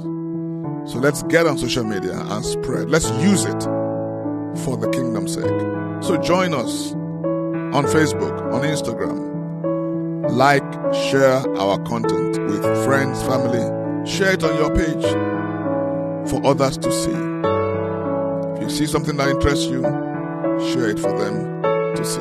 So 0.85 0.99
let's 0.99 1.23
get 1.23 1.47
on 1.47 1.57
social 1.57 1.85
media 1.85 2.19
and 2.19 2.45
spread. 2.45 2.89
Let's 2.89 3.09
use 3.21 3.45
it 3.45 3.63
for 4.63 4.75
the 4.75 4.89
kingdom's 4.91 5.33
sake. 5.33 6.03
So 6.03 6.17
join 6.17 6.53
us 6.53 6.91
on 6.91 7.85
Facebook, 7.85 8.53
on 8.53 8.63
Instagram. 8.63 10.29
Like, 10.29 10.63
share 10.93 11.37
our 11.57 11.79
content 11.83 12.37
with 12.49 12.63
friends, 12.83 13.23
family. 13.23 13.63
Share 14.05 14.33
it 14.33 14.43
on 14.43 14.55
your 14.57 14.75
page 14.75 15.03
for 16.29 16.45
others 16.45 16.77
to 16.79 16.91
see. 16.91 18.57
If 18.57 18.61
you 18.61 18.69
see 18.69 18.85
something 18.85 19.15
that 19.17 19.29
interests 19.29 19.65
you, 19.65 19.83
share 20.73 20.89
it 20.89 20.99
for 20.99 21.17
them 21.17 21.63
to 21.95 22.03
see. 22.03 22.19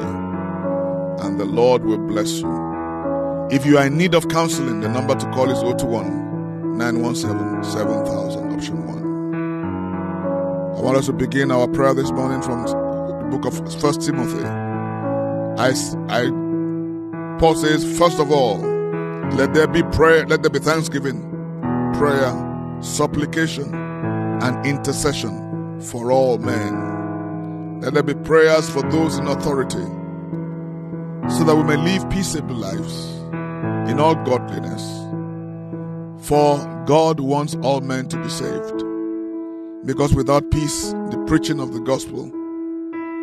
And 1.26 1.40
the 1.40 1.47
Lord 1.47 1.85
will 1.85 1.99
bless 1.99 2.40
you. 2.40 2.49
If 3.50 3.66
you 3.66 3.76
are 3.78 3.87
in 3.87 3.99
need 3.99 4.14
of 4.14 4.28
counseling, 4.28 4.81
the 4.81 4.88
number 4.88 5.16
to 5.16 5.26
call 5.33 5.50
is 5.50 5.61
021 5.61 6.32
917 6.79 7.64
7000, 7.64 8.52
option 8.52 8.87
1. 8.87 10.76
I 10.79 10.81
want 10.81 10.97
us 10.97 11.07
to 11.07 11.12
begin 11.12 11.50
our 11.50 11.69
prayer 11.69 11.95
this 11.95 12.11
morning 12.11 12.43
from 12.43 12.64
the 12.64 12.83
book 13.33 13.47
of 13.47 13.59
1 13.83 14.00
Timothy, 14.00 14.45
I, 14.45 15.73
I, 16.09 16.29
Paul 17.38 17.55
says, 17.55 17.99
first 17.99 18.19
of 18.21 18.31
all, 18.31 18.59
let 19.37 19.55
there 19.55 19.67
be 19.67 19.83
prayer, 19.83 20.26
let 20.26 20.43
there 20.43 20.50
be 20.50 20.59
thanksgiving, 20.59 21.21
prayer, 21.95 22.33
supplication, 22.83 23.75
and 23.75 24.67
intercession 24.67 25.81
for 25.81 26.12
all 26.12 26.37
men. 26.38 27.81
Let 27.81 27.95
there 27.95 28.02
be 28.02 28.14
prayers 28.14 28.69
for 28.69 28.83
those 28.91 29.17
in 29.19 29.26
authority, 29.26 29.85
so 31.31 31.45
that 31.45 31.55
we 31.57 31.64
may 31.64 31.76
live 31.76 32.09
peaceable 32.11 32.57
lives 32.57 33.07
in 33.91 33.99
all 33.99 34.14
godliness. 34.14 35.01
For 36.23 36.85
God 36.87 37.19
wants 37.19 37.57
all 37.62 37.81
men 37.81 38.09
to 38.09 38.17
be 38.17 38.29
saved. 38.29 38.85
Because 39.85 40.14
without 40.14 40.50
peace, 40.52 40.93
the 41.11 41.25
preaching 41.26 41.59
of 41.59 41.73
the 41.73 41.81
gospel 41.81 42.31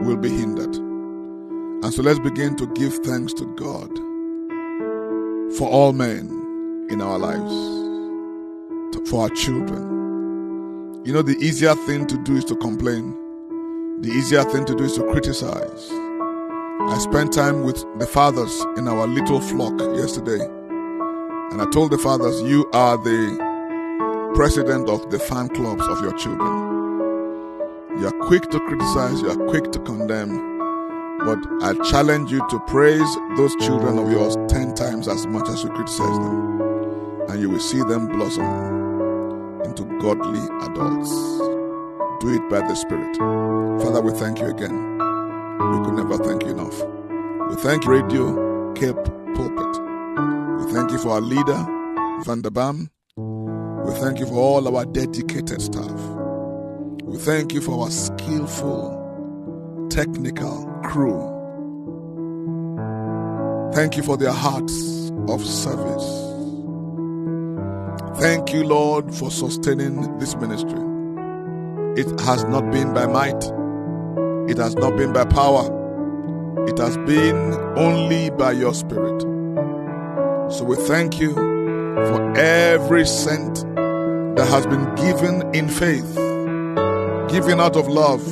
will 0.01 0.17
be 0.17 0.29
hindered. 0.29 0.75
And 0.75 1.93
so 1.93 2.01
let's 2.01 2.19
begin 2.19 2.57
to 2.57 2.67
give 2.73 2.93
thanks 2.95 3.33
to 3.35 3.45
God 3.55 3.89
for 5.57 5.69
all 5.69 5.93
men 5.93 6.87
in 6.89 7.01
our 7.01 7.17
lives, 7.17 7.53
for 9.09 9.23
our 9.23 9.29
children. 9.29 11.01
You 11.05 11.13
know, 11.13 11.21
the 11.21 11.37
easier 11.39 11.75
thing 11.75 12.05
to 12.07 12.17
do 12.23 12.35
is 12.35 12.43
to 12.45 12.55
complain, 12.57 13.15
the 14.01 14.09
easier 14.09 14.43
thing 14.43 14.65
to 14.65 14.75
do 14.75 14.83
is 14.83 14.95
to 14.95 15.09
criticize. 15.11 15.89
I 15.91 16.97
spent 16.99 17.31
time 17.31 17.63
with 17.63 17.83
the 17.97 18.05
fathers 18.05 18.61
in 18.75 18.89
our 18.89 19.07
little 19.07 19.39
flock 19.39 19.79
yesterday, 19.97 20.45
and 21.51 21.61
I 21.61 21.69
told 21.71 21.91
the 21.91 21.97
fathers, 21.97 22.41
You 22.41 22.69
are 22.73 22.97
the 22.97 24.31
president 24.35 24.89
of 24.89 25.09
the 25.09 25.19
fan 25.19 25.49
clubs 25.49 25.85
of 25.87 26.01
your 26.01 26.13
children. 26.13 27.99
You 27.99 28.07
are 28.07 28.27
quick 28.27 28.49
to 28.51 28.59
criticize, 28.59 29.21
you 29.21 29.29
are 29.29 29.49
quick 29.49 29.71
to 29.71 29.79
condemn, 29.79 30.37
but 31.19 31.39
I 31.61 31.73
challenge 31.89 32.31
you 32.31 32.47
to 32.49 32.59
praise 32.67 33.15
those 33.35 33.55
children 33.57 33.97
of 33.97 34.11
yours 34.11 34.35
10 34.47 34.75
times 34.75 35.07
as 35.07 35.25
much 35.27 35.49
as 35.49 35.63
you 35.63 35.69
criticize 35.69 36.17
them, 36.19 36.61
and 37.29 37.41
you 37.41 37.49
will 37.49 37.59
see 37.59 37.83
them 37.83 38.07
blossom 38.07 39.63
into 39.65 39.83
godly 39.99 40.39
adults. 40.65 41.11
Do 42.21 42.33
it 42.33 42.49
by 42.49 42.59
the 42.59 42.75
Spirit. 42.75 43.17
Father, 43.81 44.01
we 44.01 44.11
thank 44.11 44.39
you 44.39 44.47
again. 44.47 44.97
We 45.71 45.85
could 45.85 45.95
never 45.95 46.17
thank 46.17 46.43
you 46.43 46.49
enough. 46.49 46.79
We 47.49 47.55
thank 47.55 47.85
Radio 47.85 48.73
Cape 48.73 49.03
Pulpit. 49.35 49.68
Thank 50.71 50.91
you 50.91 50.99
for 50.99 51.09
our 51.09 51.21
leader, 51.21 51.65
Van 52.25 52.41
der 52.43 52.51
Bam. 52.51 52.89
We 53.17 53.91
thank 53.95 54.19
you 54.19 54.27
for 54.27 54.35
all 54.35 54.77
our 54.77 54.85
dedicated 54.85 55.61
staff. 55.63 55.99
We 57.03 57.17
thank 57.17 57.53
you 57.53 57.61
for 57.61 57.83
our 57.83 57.89
skillful, 57.89 59.87
technical 59.89 60.67
crew. 60.83 61.35
Thank 63.73 63.97
you 63.97 64.03
for 64.03 64.15
their 64.15 64.31
hearts 64.31 65.11
of 65.27 65.43
service. 65.43 66.07
Thank 68.19 68.53
you, 68.53 68.63
Lord, 68.63 69.11
for 69.15 69.31
sustaining 69.31 70.19
this 70.19 70.35
ministry. 70.35 70.83
It 71.97 72.19
has 72.21 72.43
not 72.43 72.69
been 72.71 72.93
by 72.93 73.07
might, 73.07 73.43
it 74.47 74.57
has 74.59 74.75
not 74.75 74.95
been 74.97 75.13
by 75.13 75.25
power, 75.25 75.65
it 76.67 76.77
has 76.77 76.95
been 76.97 77.53
only 77.75 78.29
by 78.29 78.51
your 78.51 78.75
Spirit. 78.75 79.28
So 80.51 80.63
we 80.63 80.77
thank 80.77 81.19
you 81.19 81.33
for 81.35 82.33
every 82.35 83.05
cent 83.05 83.63
that 83.75 84.47
has 84.49 84.65
been 84.65 84.95
given 84.95 85.53
in 85.53 85.69
faith, 85.69 86.15
given 87.29 87.59
out 87.59 87.75
of 87.75 87.87
love, 87.87 88.23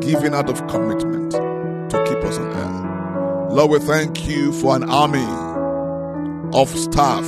given 0.00 0.34
out 0.34 0.50
of 0.50 0.66
commitment 0.66 1.30
to 1.32 2.04
keep 2.08 2.18
us 2.24 2.38
on 2.38 2.52
air. 2.52 3.52
Lord, 3.52 3.70
we 3.70 3.78
thank 3.78 4.26
you 4.26 4.52
for 4.52 4.74
an 4.74 4.90
army 4.90 5.24
of 6.52 6.68
staff, 6.70 7.24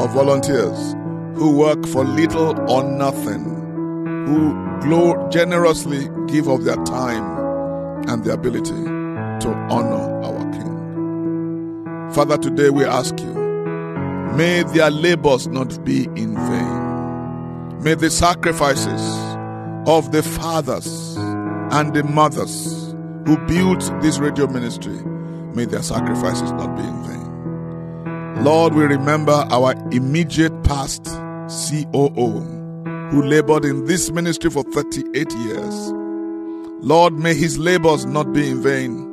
of 0.00 0.14
volunteers 0.14 0.94
who 1.36 1.56
work 1.56 1.86
for 1.86 2.04
little 2.04 2.58
or 2.70 2.82
nothing, 2.82 3.44
who 4.26 5.28
generously 5.30 6.08
give 6.26 6.48
of 6.48 6.64
their 6.64 6.82
time 6.84 8.08
and 8.08 8.24
their 8.24 8.34
ability 8.34 8.70
to 8.70 9.66
honor 9.70 10.24
our 10.24 10.52
King. 10.52 12.10
Father, 12.14 12.38
today 12.38 12.70
we 12.70 12.84
ask 12.86 13.18
you, 13.20 13.37
may 14.36 14.62
their 14.62 14.90
labors 14.90 15.46
not 15.46 15.84
be 15.84 16.04
in 16.16 16.34
vain. 16.34 17.82
May 17.82 17.94
the 17.94 18.10
sacrifices 18.10 19.16
of 19.88 20.12
the 20.12 20.22
fathers 20.22 21.16
and 21.16 21.94
the 21.94 22.02
mothers 22.04 22.94
who 23.26 23.36
built 23.46 23.80
this 24.02 24.18
radio 24.18 24.46
ministry, 24.46 24.98
may 25.54 25.64
their 25.64 25.82
sacrifices 25.82 26.50
not 26.52 26.76
be 26.76 26.82
in 26.82 27.02
vain. 27.04 28.44
Lord, 28.44 28.74
we 28.74 28.84
remember 28.84 29.32
our 29.50 29.72
immediate 29.92 30.62
past 30.64 31.04
COO 31.04 32.58
who 33.10 33.22
labored 33.22 33.64
in 33.64 33.86
this 33.86 34.10
ministry 34.10 34.50
for 34.50 34.62
38 34.64 35.32
years. 35.32 35.92
Lord, 36.80 37.14
may 37.14 37.34
his 37.34 37.58
labors 37.58 38.06
not 38.06 38.32
be 38.32 38.50
in 38.50 38.62
vain. 38.62 39.04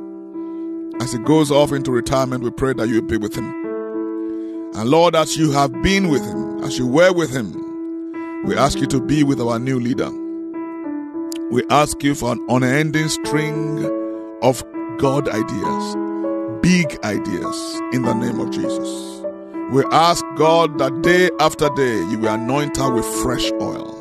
As 1.00 1.12
he 1.12 1.18
goes 1.18 1.50
off 1.50 1.72
into 1.72 1.90
retirement, 1.90 2.44
we 2.44 2.50
pray 2.50 2.74
that 2.74 2.88
you 2.88 3.02
be 3.02 3.16
with 3.16 3.34
him. 3.34 3.65
And 4.76 4.90
Lord, 4.90 5.16
as 5.16 5.38
you 5.38 5.52
have 5.52 5.72
been 5.82 6.10
with 6.10 6.22
him, 6.22 6.62
as 6.62 6.76
you 6.76 6.86
were 6.86 7.10
with 7.10 7.30
him, 7.30 8.44
we 8.44 8.54
ask 8.58 8.78
you 8.78 8.86
to 8.88 9.00
be 9.00 9.24
with 9.24 9.40
our 9.40 9.58
new 9.58 9.80
leader. 9.80 10.10
We 11.50 11.62
ask 11.70 12.02
you 12.02 12.14
for 12.14 12.32
an 12.32 12.44
unending 12.50 13.08
string 13.08 13.86
of 14.42 14.62
God 14.98 15.30
ideas, 15.30 15.96
big 16.60 16.98
ideas, 17.02 17.80
in 17.94 18.02
the 18.02 18.12
name 18.12 18.38
of 18.38 18.50
Jesus. 18.50 19.22
We 19.72 19.82
ask 19.92 20.22
God 20.36 20.78
that 20.78 21.00
day 21.00 21.30
after 21.40 21.70
day 21.70 21.96
you 22.10 22.18
will 22.18 22.34
anoint 22.34 22.76
her 22.76 22.92
with 22.92 23.06
fresh 23.22 23.50
oil. 23.52 23.94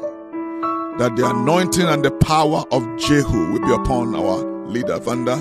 That 0.98 1.16
the 1.16 1.30
anointing 1.30 1.86
and 1.86 2.04
the 2.04 2.12
power 2.12 2.66
of 2.72 2.84
Jehu 2.98 3.54
will 3.54 3.62
be 3.62 3.72
upon 3.72 4.14
our 4.14 4.44
leader 4.68 5.00
Vanda 5.00 5.38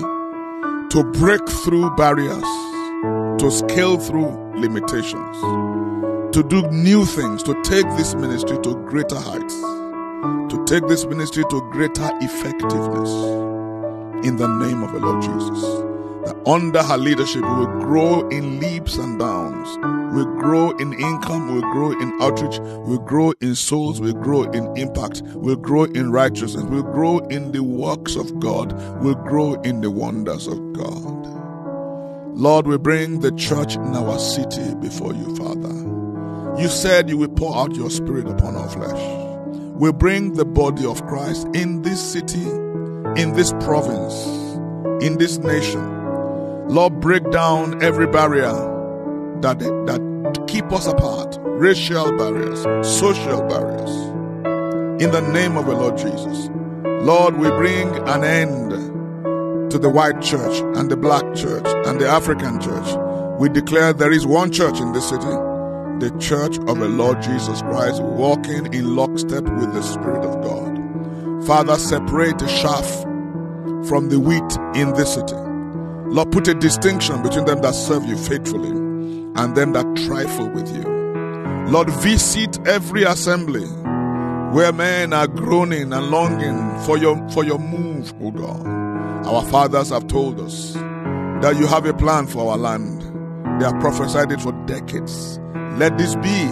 to 0.91 1.03
break 1.03 1.45
through 1.49 1.93
barriers, 1.97 2.41
to 3.41 3.51
scale 3.51 3.97
through 3.97 4.44
limitations, 4.57 5.41
to 6.35 6.43
do 6.43 6.61
new 6.71 7.05
things, 7.05 7.43
to 7.43 7.53
take 7.63 7.87
this 7.97 8.15
ministry 8.15 8.57
to 8.63 8.75
greater 8.87 9.19
heights, 9.19 9.55
to 10.51 10.63
take 10.67 10.87
this 10.87 11.05
ministry 11.05 11.43
to 11.49 11.61
greater 11.71 12.09
effectiveness. 12.21 13.09
In 14.25 14.37
the 14.37 14.47
name 14.47 14.81
of 14.81 14.91
the 14.91 14.99
Lord 14.99 15.21
Jesus 15.21 15.85
that 16.25 16.35
under 16.47 16.81
her 16.81 16.97
leadership 16.97 17.43
we 17.43 17.49
will 17.49 17.79
grow 17.79 18.27
in 18.29 18.59
leaps 18.59 18.97
and 18.97 19.19
bounds. 19.19 19.77
We'll 20.13 20.33
grow 20.39 20.71
in 20.77 20.93
income, 20.93 21.53
we'll 21.53 21.71
grow 21.71 21.91
in 21.91 22.19
outreach, 22.21 22.59
we'll 22.59 22.99
grow 22.99 23.33
in 23.41 23.53
souls, 23.53 24.01
we'll 24.01 24.13
grow 24.13 24.43
in 24.43 24.75
impact, 24.75 25.21
we'll 25.35 25.55
grow 25.55 25.83
in 25.83 26.11
righteousness, 26.11 26.63
we'll 26.63 26.83
grow 26.83 27.19
in 27.27 27.51
the 27.51 27.61
works 27.61 28.15
of 28.15 28.39
God, 28.39 28.73
we'll 29.03 29.15
grow 29.15 29.53
in 29.61 29.81
the 29.81 29.91
wonders 29.91 30.47
of 30.47 30.73
God. 30.73 31.24
Lord, 32.35 32.67
we 32.67 32.77
bring 32.77 33.21
the 33.21 33.31
church 33.31 33.75
in 33.75 33.95
our 33.95 34.19
city 34.19 34.75
before 34.75 35.13
you, 35.13 35.35
Father. 35.35 36.61
You 36.61 36.67
said 36.67 37.09
you 37.09 37.17
will 37.17 37.29
pour 37.29 37.55
out 37.57 37.75
your 37.75 37.89
spirit 37.89 38.27
upon 38.27 38.55
our 38.55 38.69
flesh. 38.69 39.47
We 39.73 39.91
bring 39.91 40.33
the 40.33 40.45
body 40.45 40.85
of 40.85 41.05
Christ 41.07 41.47
in 41.53 41.81
this 41.81 42.11
city, 42.11 42.45
in 43.19 43.33
this 43.33 43.51
province, 43.53 44.25
in 45.03 45.17
this 45.17 45.37
nation, 45.37 45.95
Lord, 46.67 46.99
break 46.99 47.29
down 47.31 47.83
every 47.83 48.07
barrier 48.07 48.51
that, 49.41 49.59
that 49.59 50.45
keep 50.47 50.71
us 50.71 50.87
apart, 50.87 51.37
racial 51.41 52.11
barriers, 52.17 52.63
social 52.97 53.41
barriers. 53.43 53.91
In 55.01 55.11
the 55.11 55.21
name 55.21 55.57
of 55.57 55.67
the 55.67 55.73
Lord 55.73 55.97
Jesus. 55.97 56.49
Lord, 57.05 57.37
we 57.37 57.49
bring 57.49 57.87
an 58.09 58.23
end 58.23 58.71
to 59.71 59.77
the 59.77 59.89
white 59.89 60.21
church 60.21 60.59
and 60.75 60.89
the 60.89 60.97
black 60.97 61.23
church 61.35 61.65
and 61.85 61.99
the 61.99 62.07
African 62.07 62.59
church. 62.59 62.97
We 63.39 63.49
declare 63.49 63.93
there 63.93 64.11
is 64.11 64.25
one 64.25 64.51
church 64.51 64.79
in 64.79 64.91
this 64.93 65.09
city, 65.09 65.25
the 65.99 66.15
church 66.19 66.57
of 66.57 66.79
the 66.79 66.87
Lord 66.87 67.21
Jesus 67.21 67.61
Christ, 67.61 68.01
walking 68.01 68.73
in 68.73 68.95
lockstep 68.95 69.43
with 69.43 69.73
the 69.73 69.81
Spirit 69.81 70.25
of 70.25 70.43
God. 70.43 71.45
Father, 71.45 71.75
separate 71.75 72.39
the 72.39 72.47
chaff 72.47 72.87
from 73.87 74.09
the 74.09 74.19
wheat 74.19 74.57
in 74.75 74.93
this 74.93 75.13
city. 75.13 75.35
Lord, 75.35 76.31
put 76.31 76.47
a 76.47 76.53
distinction 76.53 77.21
between 77.21 77.45
them 77.45 77.61
that 77.61 77.75
serve 77.75 78.05
you 78.05 78.17
faithfully 78.17 78.69
and 78.69 79.55
them 79.55 79.73
that 79.73 79.85
trifle 80.07 80.49
with 80.49 80.73
you. 80.75 80.83
Lord, 81.67 81.89
visit 81.89 82.57
every 82.67 83.03
assembly 83.03 83.65
where 84.53 84.71
men 84.71 85.13
are 85.13 85.27
groaning 85.27 85.91
and 85.91 86.09
longing 86.09 86.79
for 86.85 86.97
your, 86.97 87.27
for 87.29 87.43
your 87.43 87.59
move, 87.59 88.13
O 88.21 88.31
God. 88.31 88.65
Our 89.27 89.43
fathers 89.45 89.89
have 89.89 90.07
told 90.07 90.39
us 90.39 90.75
that 91.41 91.57
you 91.57 91.67
have 91.67 91.85
a 91.85 91.93
plan 91.93 92.27
for 92.27 92.51
our 92.51 92.57
land. 92.57 93.01
They 93.59 93.65
have 93.65 93.79
prophesied 93.79 94.31
it 94.31 94.41
for 94.41 94.51
decades. 94.65 95.39
Let 95.77 95.97
this 95.97 96.15
be 96.15 96.45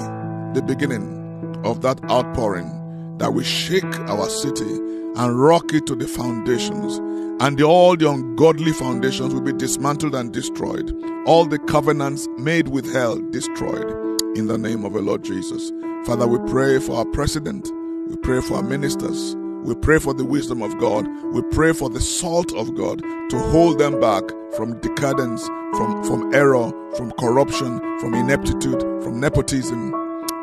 the 0.54 0.64
beginning 0.66 1.62
of 1.66 1.82
that 1.82 2.04
outpouring 2.10 3.18
that 3.18 3.34
will 3.34 3.44
shake 3.44 3.84
our 4.10 4.30
city 4.30 4.80
and 5.16 5.40
rock 5.40 5.74
it 5.74 5.86
to 5.88 5.96
the 5.96 6.08
foundations. 6.08 6.98
And 7.42 7.58
the, 7.58 7.64
all 7.64 7.96
the 7.96 8.10
ungodly 8.10 8.74
foundations 8.74 9.34
will 9.34 9.42
be 9.42 9.54
dismantled 9.54 10.16
and 10.16 10.32
destroyed. 10.32 10.94
All 11.26 11.46
the 11.46 11.60
covenants 11.60 12.28
made 12.38 12.68
with 12.70 12.92
hell 12.92 13.20
destroyed 13.32 13.90
in 14.38 14.48
the 14.48 14.58
name 14.58 14.86
of 14.86 14.94
the 14.94 15.02
Lord 15.02 15.24
Jesus. 15.24 15.72
Father, 16.06 16.28
we 16.28 16.38
pray 16.50 16.80
for 16.80 16.98
our 16.98 17.06
president. 17.06 17.72
We 18.10 18.18
pray 18.18 18.42
for 18.42 18.56
our 18.56 18.64
ministers. 18.64 19.36
We 19.64 19.76
pray 19.76 19.98
for 19.98 20.14
the 20.14 20.26
wisdom 20.26 20.62
of 20.62 20.78
God. 20.78 21.08
We 21.34 21.42
pray 21.52 21.72
for 21.72 21.90
the 21.90 22.02
salt 22.02 22.54
of 22.54 22.76
God 22.76 23.00
to 23.30 23.40
hold 23.40 23.80
them 23.80 24.00
back 24.00 24.24
from 24.58 24.78
decadence, 24.82 25.48
from, 25.78 26.04
from 26.04 26.34
error, 26.34 26.70
from 26.98 27.12
corruption, 27.14 27.80
from 28.00 28.14
ineptitude, 28.14 28.82
from 29.02 29.22
nepotism, 29.22 29.94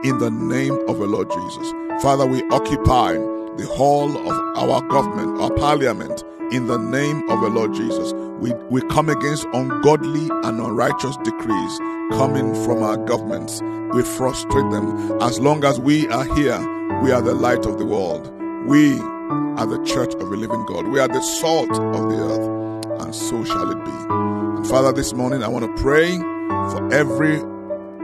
in 0.05 0.17
the 0.19 0.31
name 0.31 0.73
of 0.89 0.99
the 0.99 1.07
Lord 1.07 1.31
Jesus. 1.31 1.73
Father, 2.03 2.25
we 2.25 2.43
occupy 2.51 3.13
the 3.13 3.71
hall 3.77 4.09
of 4.17 4.57
our 4.57 4.81
government, 4.89 5.39
our 5.39 5.53
parliament, 5.55 6.25
in 6.51 6.67
the 6.67 6.79
name 6.79 7.29
of 7.29 7.43
the 7.43 7.51
Lord 7.51 7.75
Jesus. 7.75 8.15
We, 8.41 8.55
we 8.71 8.81
come 8.89 9.11
against 9.11 9.47
ungodly 9.53 10.31
and 10.45 10.59
unrighteous 10.59 11.19
decrees 11.19 11.79
coming 12.13 12.55
from 12.65 12.83
our 12.83 12.97
governments. 12.97 13.61
We 13.93 14.03
frustrate 14.03 14.71
them. 14.71 15.21
As 15.21 15.39
long 15.39 15.63
as 15.65 15.79
we 15.79 16.09
are 16.09 16.25
here, 16.35 16.59
we 17.03 17.13
are 17.13 17.21
the 17.21 17.35
light 17.35 17.67
of 17.67 17.79
the 17.79 17.85
world. 17.85 18.40
We 18.67 18.99
are 19.01 19.67
the 19.67 19.83
church 19.85 20.13
of 20.15 20.31
the 20.31 20.37
living 20.37 20.65
God. 20.67 20.89
We 20.89 21.01
are 21.01 21.09
the 21.09 21.23
salt 21.23 21.71
of 21.71 22.11
the 22.11 22.17
earth, 22.17 23.01
and 23.01 23.15
so 23.15 23.43
shall 23.45 23.71
it 23.71 23.85
be. 23.85 23.91
And 23.91 24.67
Father, 24.67 24.93
this 24.93 25.15
morning 25.15 25.43
I 25.43 25.49
want 25.49 25.65
to 25.65 25.83
pray 25.83 26.19
for 26.19 26.93
every 26.93 27.43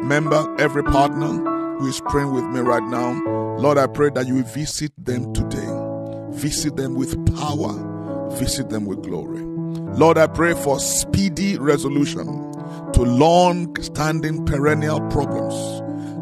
member, 0.03 0.55
every 0.59 0.83
partner 0.83 1.29
who 1.79 1.87
is 1.87 2.01
praying 2.09 2.33
with 2.33 2.45
me 2.45 2.61
right 2.61 2.83
now. 2.83 3.23
Lord, 3.59 3.77
I 3.77 3.87
pray 3.87 4.11
that 4.11 4.27
you 4.27 4.43
visit 4.45 4.93
them 4.97 5.33
today. 5.35 5.69
Visit 6.31 6.77
them 6.77 6.95
with 6.95 7.15
power, 7.37 8.29
visit 8.37 8.71
them 8.71 8.87
with 8.87 9.03
glory. 9.03 9.43
Lord, 9.97 10.19
I 10.19 10.27
pray 10.27 10.55
for 10.55 10.81
speedy 10.81 11.59
resolution 11.59 12.27
to 12.93 13.03
long 13.03 13.81
standing 13.83 14.45
perennial 14.47 15.01
problems. 15.09 15.55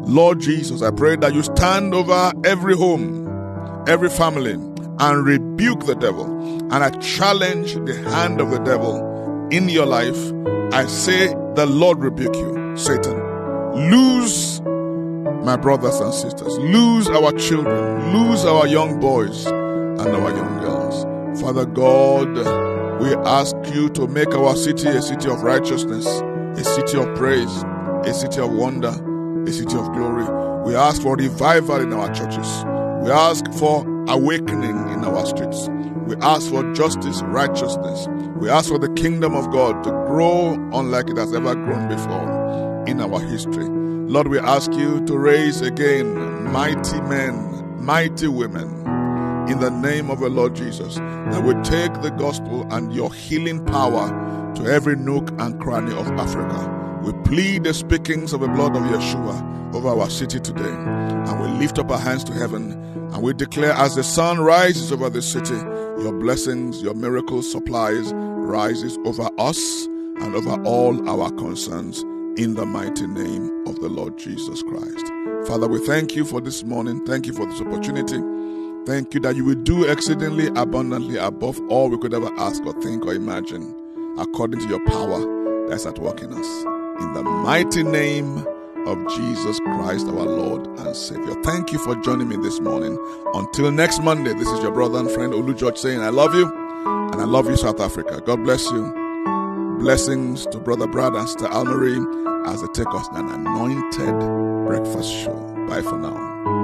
Lord 0.09 0.39
Jesus, 0.39 0.81
I 0.81 0.91
pray 0.91 1.15
that 1.17 1.33
you 1.33 1.41
stand 1.41 1.93
over 1.93 2.31
every 2.43 2.75
home 2.75 3.24
every 3.87 4.09
family 4.09 4.53
and 4.53 5.25
rebuke 5.25 5.85
the 5.85 5.95
devil. 5.95 6.25
And 6.71 6.75
I 6.75 6.89
challenge 6.99 7.75
the 7.75 7.95
hand 8.09 8.41
of 8.41 8.51
the 8.51 8.59
devil 8.59 9.47
in 9.51 9.69
your 9.69 9.85
life. 9.85 10.17
I 10.73 10.85
say, 10.87 11.27
The 11.55 11.65
Lord 11.65 11.99
rebuke 11.99 12.35
you, 12.35 12.77
Satan. 12.77 13.21
Lose 13.91 14.61
my 15.45 15.55
brothers 15.55 15.99
and 15.99 16.11
sisters, 16.13 16.57
lose 16.57 17.07
our 17.07 17.31
children, 17.33 18.13
lose 18.13 18.43
our 18.45 18.65
young 18.65 18.99
boys 18.99 19.45
and 19.45 20.01
our 20.01 20.31
young 20.31 20.59
girls. 20.59 21.39
Father 21.39 21.65
God, 21.65 22.29
we 22.99 23.13
ask 23.13 23.55
you 23.71 23.89
to 23.89 24.07
make 24.07 24.33
our 24.33 24.55
city 24.55 24.87
a 24.87 25.01
city 25.01 25.29
of 25.29 25.43
righteousness, 25.43 26.07
a 26.07 26.63
city 26.63 26.97
of 26.97 27.15
praise, 27.15 27.63
a 28.05 28.13
city 28.13 28.41
of 28.41 28.51
wonder, 28.51 28.89
a 29.47 29.51
city 29.51 29.77
of 29.77 29.91
glory. 29.93 30.25
We 30.65 30.75
ask 30.75 31.01
for 31.03 31.15
revival 31.15 31.81
in 31.81 31.93
our 31.93 32.11
churches. 32.11 32.63
We 33.05 33.11
ask 33.11 33.45
for 33.53 33.85
awakening 34.09 34.89
in 34.89 35.05
our 35.05 35.27
streets. 35.27 35.69
We 36.07 36.15
ask 36.23 36.49
for 36.49 36.73
justice, 36.73 37.21
righteousness. 37.21 38.07
We 38.39 38.49
ask 38.49 38.67
for 38.67 38.79
the 38.79 38.91
kingdom 38.93 39.35
of 39.35 39.51
God 39.51 39.83
to 39.83 39.91
grow 39.91 40.53
unlike 40.73 41.11
it 41.11 41.17
has 41.17 41.31
ever 41.31 41.53
grown 41.53 41.87
before 41.87 42.83
in 42.87 42.99
our 42.99 43.19
history. 43.19 43.67
Lord, 43.69 44.29
we 44.29 44.39
ask 44.39 44.73
you 44.73 45.05
to 45.05 45.19
raise 45.19 45.61
again 45.61 46.51
mighty 46.51 46.99
men, 47.01 47.85
mighty 47.85 48.27
women 48.27 48.69
in 49.51 49.59
the 49.59 49.69
name 49.69 50.09
of 50.09 50.19
the 50.19 50.29
Lord 50.29 50.55
Jesus 50.55 50.95
that 50.95 51.43
will 51.43 51.61
take 51.61 52.01
the 52.01 52.09
gospel 52.09 52.65
and 52.71 52.91
your 52.91 53.13
healing 53.13 53.63
power 53.65 54.09
to 54.55 54.65
every 54.65 54.95
nook 54.95 55.29
and 55.37 55.61
cranny 55.61 55.95
of 55.95 56.07
Africa. 56.13 56.71
We 57.03 57.13
plead 57.21 57.65
the 57.65 57.73
speakings 57.75 58.33
of 58.33 58.39
the 58.39 58.47
blood 58.47 58.75
of 58.75 58.81
Yeshua 58.81 59.75
over 59.75 59.89
our 59.89 60.09
city 60.09 60.39
today, 60.39 60.63
and 60.63 61.39
we 61.39 61.47
lift 61.59 61.77
up 61.77 61.91
our 61.91 61.99
hands 61.99 62.23
to 62.23 62.33
heaven, 62.33 62.94
and 63.15 63.23
we 63.23 63.31
declare 63.31 63.71
as 63.71 63.95
the 63.95 64.03
sun 64.03 64.41
rises 64.41 64.91
over 64.91 65.09
the 65.09 65.21
city, 65.21 65.55
your 66.03 66.11
blessings, 66.11 66.81
your 66.81 66.93
miracle 66.93 67.41
supplies 67.41 68.11
rises 68.13 68.97
over 69.05 69.29
us 69.37 69.85
and 69.85 70.35
over 70.35 70.61
all 70.63 71.09
our 71.09 71.31
concerns 71.31 72.01
in 72.37 72.55
the 72.55 72.65
mighty 72.65 73.07
name 73.07 73.65
of 73.67 73.79
the 73.79 73.87
Lord 73.87 74.17
Jesus 74.17 74.61
Christ. 74.63 75.07
Father, 75.47 75.65
we 75.65 75.79
thank 75.85 76.13
you 76.13 76.25
for 76.25 76.41
this 76.41 76.65
morning. 76.65 77.05
Thank 77.05 77.25
you 77.25 77.31
for 77.31 77.45
this 77.45 77.61
opportunity. 77.61 78.19
Thank 78.85 79.13
you 79.13 79.21
that 79.21 79.37
you 79.37 79.45
will 79.45 79.63
do 79.63 79.89
exceedingly 79.89 80.47
abundantly 80.47 81.15
above 81.15 81.57
all 81.69 81.89
we 81.89 81.97
could 81.97 82.13
ever 82.13 82.29
ask 82.37 82.65
or 82.65 82.73
think 82.81 83.05
or 83.05 83.13
imagine, 83.13 83.63
according 84.19 84.59
to 84.59 84.67
your 84.67 84.85
power 84.87 85.69
that's 85.69 85.85
at 85.85 85.99
work 85.99 86.21
in 86.21 86.33
us 86.33 86.63
in 87.01 87.13
the 87.13 87.23
mighty 87.23 87.81
name 87.81 88.45
of 88.85 88.97
Jesus 89.15 89.59
Christ, 89.59 90.07
our 90.07 90.13
Lord 90.25 90.67
and 90.79 90.95
Savior. 90.95 91.35
Thank 91.43 91.71
you 91.71 91.79
for 91.79 91.95
joining 91.95 92.27
me 92.27 92.37
this 92.37 92.59
morning. 92.59 92.97
Until 93.33 93.71
next 93.71 94.01
Monday, 94.01 94.33
this 94.33 94.47
is 94.47 94.61
your 94.61 94.71
brother 94.71 94.99
and 94.99 95.09
friend 95.11 95.33
Olu 95.33 95.57
George 95.57 95.77
saying, 95.77 96.01
I 96.01 96.09
love 96.09 96.33
you 96.35 96.45
and 96.45 97.15
I 97.21 97.25
love 97.25 97.49
you, 97.49 97.57
South 97.57 97.79
Africa. 97.79 98.21
God 98.25 98.43
bless 98.43 98.69
you. 98.71 98.93
Blessings 99.79 100.45
to 100.47 100.59
Brother 100.59 100.87
Brad 100.87 101.13
and 101.13 101.27
Sister 101.27 101.47
Almarie 101.47 102.47
as 102.47 102.61
they 102.61 102.67
take 102.67 102.93
us 102.93 103.07
an 103.13 103.29
anointed 103.29 104.19
breakfast 104.65 105.11
show. 105.11 105.33
Bye 105.67 105.81
for 105.81 105.97
now. 105.97 106.63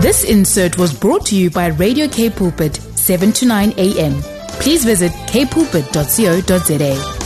This 0.00 0.24
insert 0.24 0.78
was 0.78 0.92
brought 0.92 1.24
to 1.26 1.36
you 1.36 1.50
by 1.50 1.68
Radio 1.68 2.08
Cape 2.08 2.34
Pulpit, 2.34 2.76
7 2.96 3.32
to 3.32 3.46
9 3.46 3.72
a.m. 3.76 4.20
Please 4.60 4.84
visit 4.84 5.12
kpulpit.co.za. 5.12 7.21